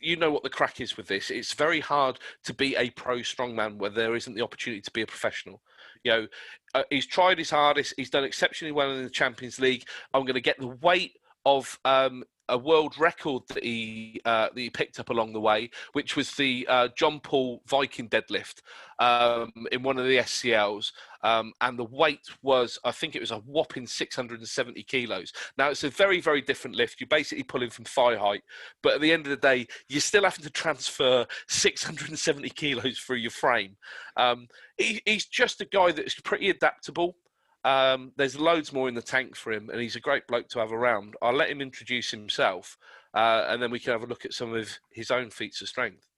[0.00, 1.30] You know what the crack is with this.
[1.30, 5.02] It's very hard to be a pro strongman where there isn't the opportunity to be
[5.02, 5.62] a professional.
[6.02, 6.26] You know,
[6.74, 7.94] uh, he's tried his hardest.
[7.96, 9.84] He's done exceptionally well in the Champions League.
[10.12, 11.12] I'm going to get the weight
[11.46, 15.70] of um, a world record that he uh, that he picked up along the way,
[15.92, 18.62] which was the uh, John Paul Viking deadlift
[18.98, 23.30] um, in one of the SCLs, um, and the weight was I think it was
[23.30, 25.32] a whopping 670 kilos.
[25.56, 27.00] Now it's a very very different lift.
[27.00, 28.42] You're basically pulling from thigh height,
[28.82, 33.16] but at the end of the day, you're still having to transfer 670 kilos through
[33.16, 33.76] your frame.
[34.16, 37.16] Um, he, he's just a guy that's pretty adaptable.
[37.64, 40.58] Um, there's loads more in the tank for him, and he's a great bloke to
[40.58, 41.14] have around.
[41.22, 42.76] I'll let him introduce himself,
[43.14, 45.68] uh, and then we can have a look at some of his own feats of
[45.68, 46.08] strength.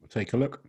[0.00, 0.60] We'll take a look.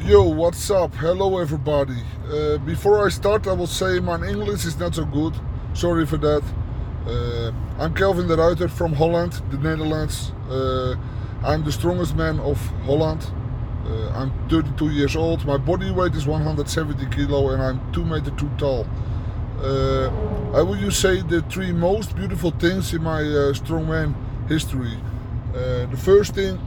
[0.00, 0.94] Yo, what's up?
[0.94, 2.02] Hello, everybody.
[2.30, 5.34] Uh, before I start, I will say my English is not so good.
[5.74, 6.42] Sorry for that.
[7.06, 10.32] Uh, I'm Kelvin de Ruiter from Holland, the Netherlands.
[10.48, 10.94] Uh,
[11.44, 13.26] I'm the strongest man of Holland.
[13.86, 15.44] Uh, I'm 32 years old.
[15.44, 18.86] My body weight is 170 kilo, and I'm 2 meter too tall.
[19.58, 20.10] Uh,
[20.54, 24.14] I will you say the three most beautiful things in my uh, strongman
[24.48, 24.94] history.
[25.54, 26.58] Uh, the first thing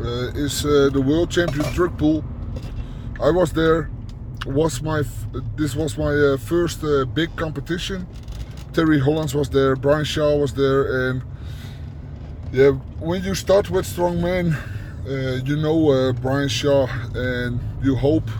[0.00, 2.24] uh, is uh, the world champion truck pull.
[3.22, 3.90] I was there.
[4.46, 5.02] Was my
[5.56, 6.82] this was my uh, first
[7.14, 8.06] big competition.
[8.72, 9.76] Terry Hollands was there.
[9.76, 11.22] Brian Shaw was there, and
[12.52, 14.56] yeah, when you start with strongman,
[15.46, 18.30] you know Brian Shaw, and you hope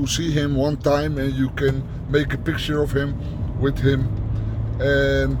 [0.00, 3.14] to see him one time and you can make a picture of him
[3.60, 4.08] with him.
[4.80, 5.38] And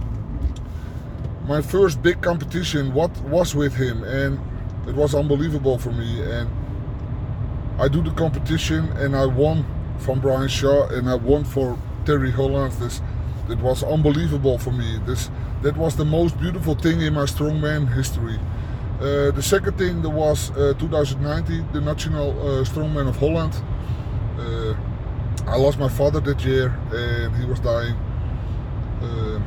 [1.46, 4.38] my first big competition what was with him and
[4.86, 6.22] it was unbelievable for me.
[6.22, 6.48] And
[7.78, 9.64] I do the competition and I won
[9.98, 12.72] from Brian Shaw and I won for Terry Holland.
[12.74, 13.00] This
[13.48, 14.98] it was unbelievable for me.
[15.06, 15.30] This
[15.62, 18.38] that was the most beautiful thing in my strongman history.
[19.00, 23.54] Uh, the second thing that was uh, 2019 the national uh, strongman of Holland
[25.50, 27.96] I lost my father that year and he was dying.
[29.02, 29.40] Uh,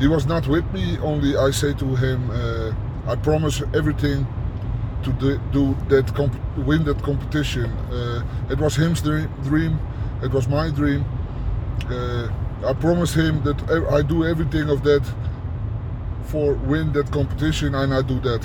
[0.00, 2.72] he was not with me, only I say to him, uh,
[3.06, 4.26] I promise everything
[5.02, 6.06] to do, do that
[6.66, 7.70] win that competition.
[7.92, 9.78] Uh, it was his dream,
[10.22, 11.04] it was my dream.
[11.90, 12.28] Uh,
[12.64, 13.58] I promise him that
[13.92, 15.04] I do everything of that
[16.24, 18.42] for win that competition and I do that.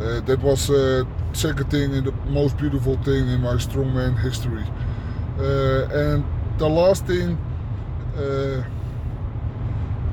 [0.00, 4.64] Uh, that was uh, second thing and the most beautiful thing in my strongman history.
[5.38, 6.24] Uh, and
[6.58, 7.36] the last thing,
[8.16, 8.62] uh,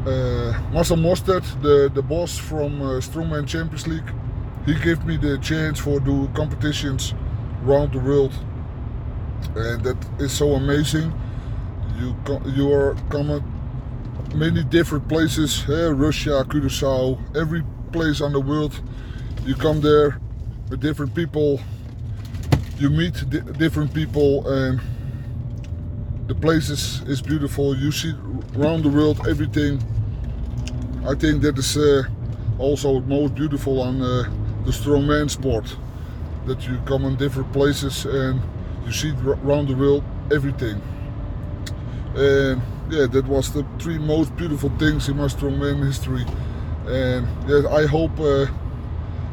[0.09, 4.11] uh, Marcel Mostert, the, the boss from Strongman Champions League,
[4.65, 7.13] he gave me the chance for do competitions
[7.65, 8.33] around the world.
[9.55, 11.11] And that is so amazing.
[11.99, 12.15] You
[12.45, 13.43] you are coming
[14.35, 18.81] many different places uh, Russia Curacao every place on the world.
[19.45, 20.19] You come there
[20.69, 21.59] with different people.
[22.77, 23.13] You meet
[23.57, 24.79] different people and
[26.31, 27.75] the place is, is beautiful.
[27.75, 28.13] You see
[28.55, 29.83] around the world everything.
[31.05, 32.03] I think that is uh,
[32.57, 34.23] also most beautiful on uh,
[34.63, 35.75] the strongman sport.
[36.45, 38.41] That you come in different places and
[38.85, 39.11] you see
[39.43, 40.81] around the world everything.
[42.15, 46.25] And yeah, that was the three most beautiful things in my strongman history.
[46.87, 48.45] And yeah, I hope uh,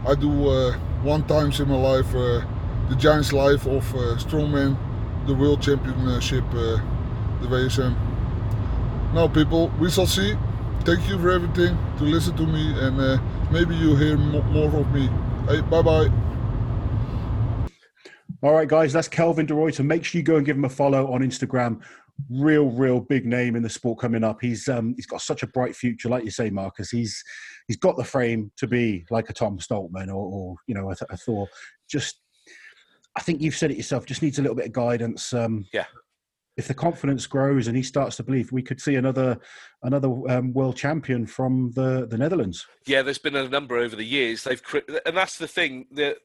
[0.05, 0.73] I do uh,
[1.05, 2.43] one times in my life uh,
[2.89, 4.77] the Giants Live of uh, strongman
[5.29, 6.81] the World Championship, uh,
[7.43, 7.95] the WSM.
[9.12, 10.35] Now, people, we shall see.
[10.85, 13.18] Thank you for everything to listen to me, and uh,
[13.53, 15.07] maybe you hear more of me.
[15.47, 16.11] Hey, bye bye.
[18.43, 19.85] All right, guys, that's Kelvin de Ruiter.
[19.85, 21.83] Make sure you go and give him a follow on Instagram.
[22.31, 24.39] Real, real big name in the sport coming up.
[24.41, 26.91] He's um, he's got such a bright future, like you say, Marcus.
[26.91, 27.22] He's
[27.66, 30.97] he's got the frame to be like a Tom Stoltman or, or you know a,
[31.11, 31.49] a Thor.
[31.87, 32.22] Just
[33.19, 34.07] I think you've said it yourself.
[34.07, 35.35] Just needs a little bit of guidance.
[35.35, 35.87] Um, yeah.
[36.57, 39.39] If the confidence grows and he starts to believe, we could see another
[39.83, 42.64] another um, world champion from the the Netherlands.
[42.87, 44.45] Yeah, there's been a number over the years.
[44.45, 44.62] They've
[45.05, 46.19] and that's the thing that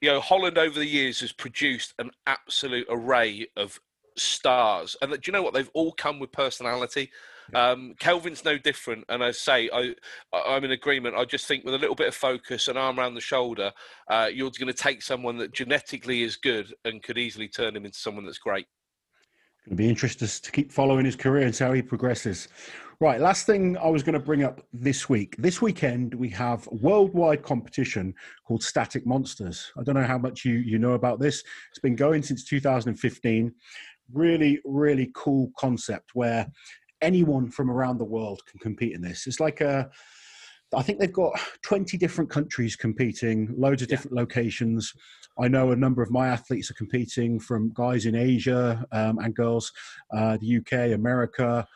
[0.00, 3.78] you know Holland over the years has produced an absolute array of
[4.16, 5.54] stars, and do you know what?
[5.54, 7.10] They've all come with personality.
[7.54, 9.94] Um, Kelvin's no different, and I say I,
[10.32, 11.16] I'm in agreement.
[11.16, 13.72] I just think with a little bit of focus, an arm around the shoulder,
[14.08, 17.84] uh, you're going to take someone that genetically is good and could easily turn him
[17.84, 18.66] into someone that's great.
[19.68, 22.48] To be interesting to keep following his career and see how he progresses.
[23.02, 25.34] Right, last thing I was going to bring up this week.
[25.36, 28.14] This weekend we have a worldwide competition
[28.46, 29.72] called Static Monsters.
[29.76, 31.42] I don't know how much you you know about this.
[31.70, 33.52] It's been going since 2015.
[34.12, 36.46] Really, really cool concept where
[37.02, 39.26] anyone from around the world can compete in this.
[39.26, 39.90] It's like a,
[40.74, 43.96] I think they've got 20 different countries competing, loads of yeah.
[43.96, 44.92] different locations.
[45.38, 49.34] I know a number of my athletes are competing from guys in Asia um, and
[49.34, 49.70] girls,
[50.14, 51.66] uh, the UK, America,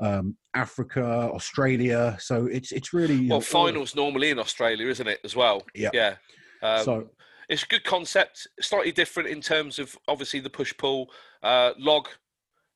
[0.00, 2.16] um, Africa, Australia.
[2.20, 5.62] So it's it's really Well, know, finals normally in Australia, isn't it, as well?
[5.74, 5.90] Yeah.
[5.92, 6.16] Yeah.
[6.62, 7.10] Um, so
[7.48, 11.10] it's a good concept, slightly different in terms of obviously the push pull,
[11.42, 12.08] uh, log,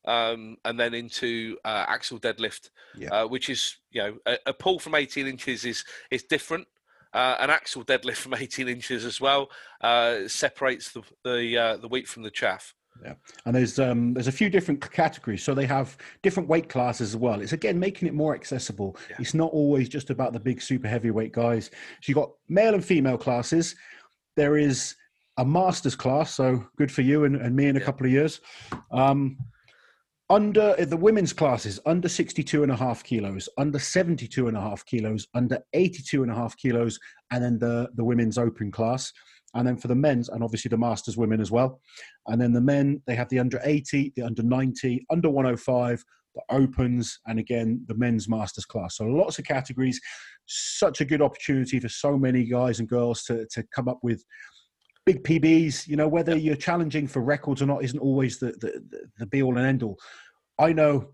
[0.07, 3.09] um, and then into uh, axle deadlift, Yeah.
[3.09, 6.67] uh, which is you know a, a pull from 18 inches is is different.
[7.13, 9.49] Uh, an axle deadlift from 18 inches as well
[9.81, 12.73] uh, separates the the uh, the wheat from the chaff.
[13.03, 13.13] Yeah,
[13.45, 17.15] and there's um there's a few different categories so they have different weight classes as
[17.15, 19.17] well it's again making it more accessible Yeah.
[19.19, 22.83] it's not always just about the big super heavyweight guys so you've got male and
[22.83, 23.75] female classes
[24.35, 24.95] there is
[25.37, 27.85] a masters class so good for you and, and me in a Yeah.
[27.85, 28.41] couple of years
[28.89, 29.37] um
[30.29, 34.61] under uh, the women's classes under 62 and a half kilos under 72 and a
[34.61, 36.99] half kilos under 82 and a half kilos
[37.31, 39.11] and then the the women's open class
[39.53, 41.79] and then for the men's and obviously the masters women as well
[42.27, 46.03] and then the men, they have the under 80, the under 90, under 105,
[46.35, 48.97] the opens, and again, the men's masters class.
[48.97, 49.99] So lots of categories.
[50.45, 54.23] Such a good opportunity for so many guys and girls to, to come up with
[55.07, 55.87] big PBs.
[55.87, 59.41] You know, whether you're challenging for records or not isn't always the, the, the, be
[59.41, 59.97] all and end all.
[60.59, 61.13] I know,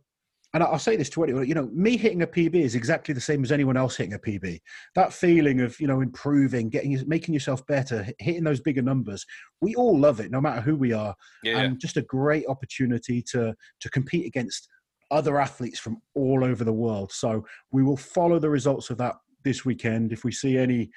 [0.54, 3.22] and I'll say this to anyone, you know, me hitting a PB is exactly the
[3.22, 4.60] same as anyone else hitting a PB.
[4.96, 9.26] That feeling of, you know, improving, getting, making yourself better, hitting those bigger numbers,
[9.62, 11.60] we all love it, no matter who we are Yeah, yeah.
[11.62, 14.68] and just a great opportunity to to compete against
[15.12, 17.12] other athletes from all over the world.
[17.12, 20.12] So we will follow the results of that this weekend.
[20.12, 20.90] If we see any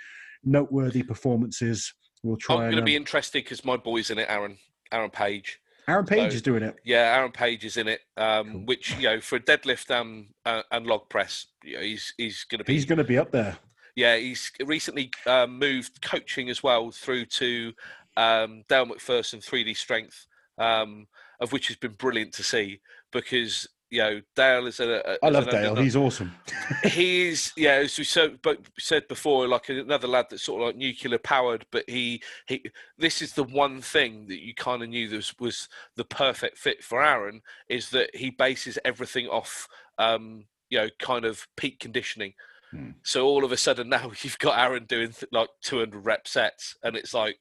[0.44, 1.92] noteworthy performances,
[2.26, 2.56] we'll try.
[2.56, 4.58] I'm going to be um, interested because my boy's in it, Aaron.
[4.92, 5.60] Aaron Page.
[5.88, 6.76] Aaron Page so- is doing it.
[6.84, 8.00] Yeah, Aaron Page is in it.
[8.16, 8.60] Um, Cool.
[8.62, 12.44] Which you know, for a deadlift um, uh, and log press, you know, he's he's
[12.44, 13.56] going to be He's going to be up there.
[13.94, 17.72] Yeah, he's recently um, moved coaching as well through to
[18.16, 20.26] um, Dale McPherson 3D Strength,
[20.58, 21.06] um,
[21.40, 25.02] of which has been brilliant to see because you know Dale is a.
[25.22, 25.70] a I love Dale.
[25.70, 26.32] under- He's awesome.
[26.84, 30.76] he's yeah as we said, but said before like another lad that's sort of like
[30.76, 32.64] nuclear powered but he he
[32.98, 36.82] this is the one thing that you kind of knew this was the perfect fit
[36.82, 39.68] for aaron is that he bases everything off
[39.98, 42.34] um you know kind of peak conditioning
[42.72, 42.90] Hmm.
[43.04, 46.74] so all of a sudden now you've got aaron doing th- like 200 rep sets
[46.82, 47.38] and it's like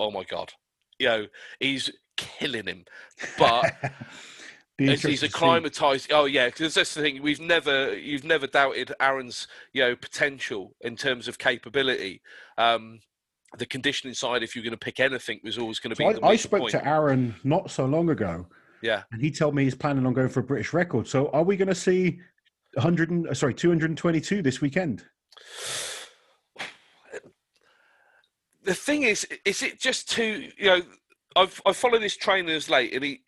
[0.00, 0.50] oh my god
[0.98, 1.26] you know
[1.60, 2.86] he's killing him
[3.38, 3.70] but
[4.88, 6.12] He's to acclimatized.
[6.12, 7.22] Oh yeah, because that's the thing.
[7.22, 12.22] We've never, you've never doubted Aaron's, you know, potential in terms of capability.
[12.58, 13.00] Um,
[13.58, 16.18] the conditioning side, if you're going to pick anything, was always going to So be.
[16.18, 16.72] the I, I spoke point.
[16.72, 18.46] to Aaron not so long ago,
[18.82, 21.06] Yeah, and he told me he's planning on going for a British record.
[21.06, 22.18] So are we going to see
[22.74, 23.10] 100?
[23.10, 25.04] And, sorry, 222 this weekend?
[28.64, 30.48] the thing is, is it just too?
[30.56, 30.82] You know,
[31.36, 33.20] I've I follow this trainer as late, and he.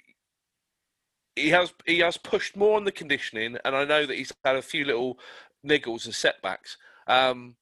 [1.37, 4.57] He has he has pushed more on the conditioning, and I know that he's had
[4.57, 5.19] a few little
[5.67, 6.77] niggles and setbacks.
[7.07, 7.57] Um,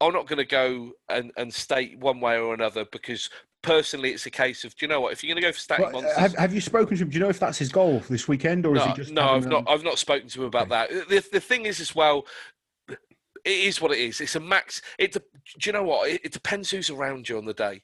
[0.00, 3.30] I'm not going to go and, and state one way or another because
[3.62, 5.12] personally, it's a case of do you know what?
[5.12, 7.10] If you're going to go for static Well, monsters, have, have you spoken to him?
[7.10, 9.46] Do you know if that's his goal this weekend, or is he just no, I've
[9.46, 9.60] not.
[9.60, 10.90] um, I've not spoken to him about that.
[10.90, 12.26] The, the thing is, as well,
[12.88, 12.98] it
[13.44, 14.20] is what it is.
[14.20, 14.80] It's a max.
[14.98, 15.12] It.
[15.12, 15.20] Do
[15.64, 16.08] you know what?
[16.08, 17.82] It, it depends who's around you on the day.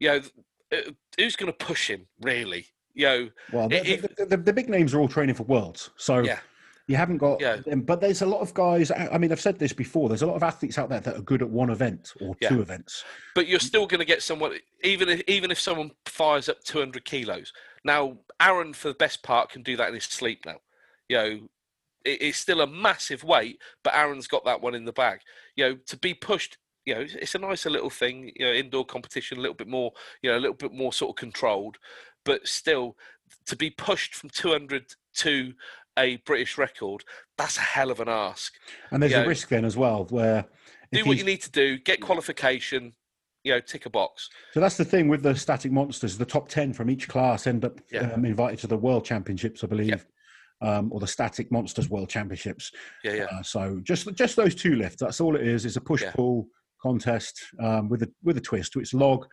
[0.00, 0.20] You know,
[0.72, 2.66] uh, who's going to push him really?
[2.98, 5.90] You know, Well, the, If- the, the, the big names are all training for worlds,
[5.96, 6.40] so Yeah.
[6.88, 7.40] you haven't got.
[7.40, 7.56] Yeah.
[7.56, 7.82] them.
[7.82, 8.90] But there's a lot of guys.
[8.90, 10.08] I mean, I've said this before.
[10.08, 12.48] There's a lot of athletes out there that are good at one event or Yeah.
[12.48, 13.04] two events.
[13.36, 17.04] but you're still going to get someone, even if even if someone fires up 200
[17.04, 17.52] kilos.
[17.84, 20.56] Now, Aaron, for the best part, can do that in his sleep now.
[21.08, 21.30] You know,
[22.04, 25.20] it, it's still a massive weight, but Aaron's got that one in the bag.
[25.54, 26.58] You know, to be pushed.
[26.84, 28.32] You know, it's, it's a nicer little thing.
[28.36, 29.92] You know, indoor competition, a little bit more.
[30.22, 31.76] You know, a little bit more sort of controlled,
[32.28, 32.96] but still,
[33.46, 35.52] to be pushed from 200 to
[35.98, 37.02] a British record,
[37.38, 38.52] that's a hell of an ask.
[38.90, 39.22] And there's Yeah.
[39.22, 40.44] a risk then as well, where
[40.92, 41.78] Do what you need to do.
[41.78, 42.92] Get qualification.
[43.44, 44.28] You know, tick a box.
[44.52, 46.18] So that's the thing with the static monsters.
[46.18, 48.10] The top ten from each class end up Yeah.
[48.12, 50.04] um, invited to the World Championships, I believe,
[50.60, 52.72] um, or the Static Monsters World Championships.
[53.04, 53.24] Yeah, yeah.
[53.24, 55.00] Uh, so just just those two lifts.
[55.00, 55.64] That's all it is.
[55.64, 56.12] It's a push Yeah.
[56.12, 56.48] pull
[56.82, 58.76] contest um, with a with a twist.
[58.76, 59.26] It's log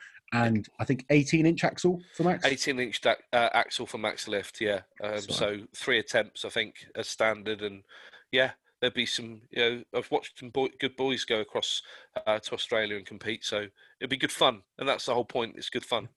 [0.43, 2.45] and I think 18 inch axle for max.
[2.45, 4.81] 18 inch da- uh, axle for max lift, yeah.
[5.03, 7.83] Um, So- three attempts, I think, as standard, and
[8.31, 9.41] yeah, there'd be some.
[9.51, 11.81] You know, I've watched some boy, good boys go across
[12.27, 13.67] uh, to Australia and compete, so
[13.99, 15.55] it'd be good fun, and that's the whole point.
[15.57, 16.09] It's good fun.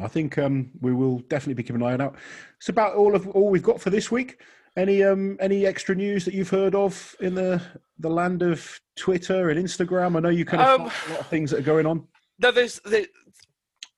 [0.00, 2.16] I think um, we will definitely be keeping an eye on out.
[2.58, 4.40] It's about all of all we've got for this week.
[4.74, 7.60] Any um any extra news that you've heard of in the
[7.98, 10.16] the land of Twitter and Instagram?
[10.16, 12.08] I know you kind of Um, a lot of things that are going on.
[12.38, 13.06] No, there's the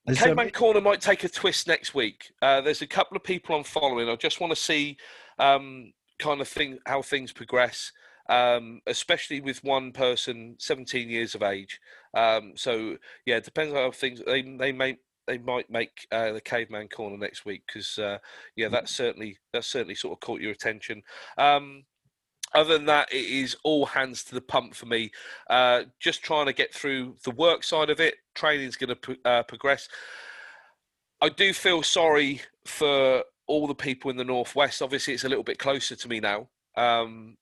[0.07, 2.32] Um, Caveman Corner might take a twist next week.
[2.42, 4.09] Uh, there's a couple of people I'm following.
[4.09, 4.96] I just want to see
[5.38, 7.92] um, kind of thing how things progress.
[8.26, 11.78] Um, especially with one person 17 years of age.
[12.14, 12.96] Um, so
[13.26, 14.96] yeah, it depends on how things they they may
[15.26, 18.16] they might make uh, the caveman corner next week because uh,
[18.57, 21.02] yeah, that's certainly that's certainly sort of caught your attention.
[21.36, 21.84] Um,
[22.55, 25.11] other than that, it is all hands to the pump for me.
[25.50, 28.14] Uh, just trying to get through the work side of it.
[28.34, 29.88] Training's going to uh, progress.
[31.20, 34.82] I do feel sorry for all the people in the northwest.
[34.82, 36.48] Obviously, it's a little bit closer to me now.
[36.76, 37.36] Um,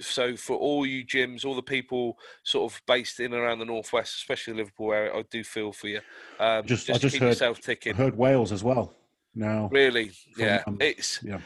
[0.00, 3.64] so for all you gyms, all the people sort of based in and around the
[3.64, 6.00] northwest, especially the Liverpool area, I do feel for you.
[6.40, 7.94] Um, Just- just, I just keep heard- yourself I ticking.
[7.94, 8.94] heard Wales as well.
[9.36, 10.62] Now, Really, from, yeah.
[10.66, 11.40] um, it's yeah.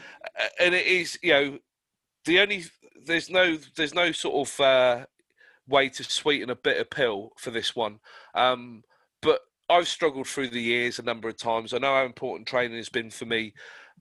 [0.59, 1.59] and it is you know
[2.25, 2.65] the only
[3.05, 5.05] there's no there's no sort of uh,
[5.67, 7.99] way to sweeten a bitter pill for this one.
[8.35, 8.83] Um,
[9.21, 11.73] but I've struggled through the years a number of times.
[11.73, 13.53] I know how important training has been for me,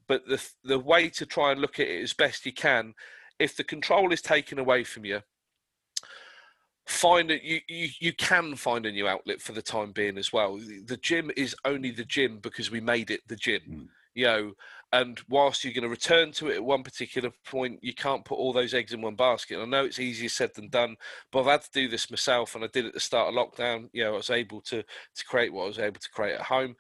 [0.07, 2.95] but the the way to try and look at it as best you can,
[3.39, 5.23] if the control is taken away from you,
[6.89, 10.33] find it you, you you can find a new outlet for the time being as
[10.33, 13.89] well the gym is only the gym because we made it the gym Mm.
[14.15, 14.53] you know
[14.93, 18.39] and whilst you're going to return to it at one particular point you can't put
[18.39, 20.97] all those eggs in one basket i know it's easier said than done
[21.31, 23.35] but i've had to do this myself and i did it at the start of
[23.35, 24.83] lockdown you know i was able to
[25.15, 26.75] to create what i was able to create at home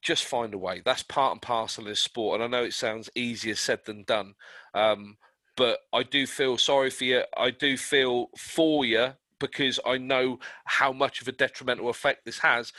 [0.00, 3.10] just find a way that's part and parcel of sport and i know it sounds
[3.14, 4.34] easier said than done
[4.74, 5.16] um,
[5.58, 7.24] but I do feel sorry for you.
[7.36, 12.38] I do feel for you because I know how much of a detrimental effect this
[12.38, 12.72] has.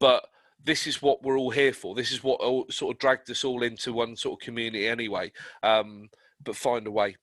[0.00, 0.26] But
[0.64, 1.94] this is what we're all here for.
[1.94, 5.32] This is what all, sort of dragged us all into one sort of community anyway.
[5.62, 6.08] Um,
[6.42, 7.16] but find a way.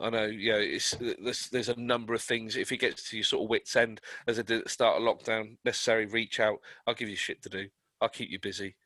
[0.00, 2.56] I know, yeah, it's there's, there's a number of things.
[2.56, 5.00] If it gets to your sort of wits end, as I did at the start
[5.00, 6.58] of lockdown, necessary reach out.
[6.86, 7.68] I'll give you shit to do.
[8.00, 8.76] I'll keep you busy,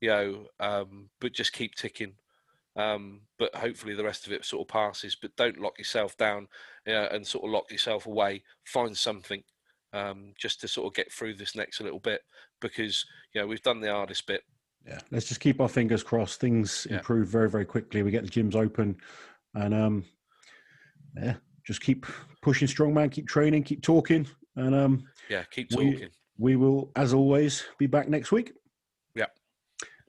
[0.00, 0.46] you know.
[0.60, 2.14] Um, but just keep ticking
[2.76, 5.16] um, but hopefully the rest of it sort of passes.
[5.20, 6.48] But don't lock yourself down
[6.86, 8.42] uh, and sort of lock yourself away.
[8.64, 9.42] Find something
[9.92, 12.22] um, just to sort of get through this next little bit
[12.60, 13.04] because
[13.34, 14.42] you know we've done the hardest bit.
[14.86, 16.40] yeah, let's just keep our fingers crossed.
[16.40, 16.98] Things Yeah.
[16.98, 18.02] improve very, very quickly.
[18.02, 18.96] We get the gyms open,
[19.54, 20.04] and um,
[21.16, 21.34] yeah,
[21.66, 22.06] just keep
[22.42, 26.08] pushing strongman, keep training, keep talking, and um, Yeah, keep We- talking.
[26.38, 28.52] we will, as always, be back next week.
[29.14, 29.26] Yeah.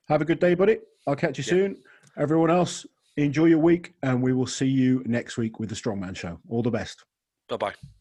[0.07, 0.79] Have a good day, buddy.
[1.07, 1.49] I'll catch you Yeah.
[1.49, 1.83] soon.
[2.17, 2.85] Everyone else,
[3.17, 6.39] enjoy your week, and we will see you next week with the Strongman Show.
[6.49, 7.03] All the best.
[7.49, 8.00] Bye bye.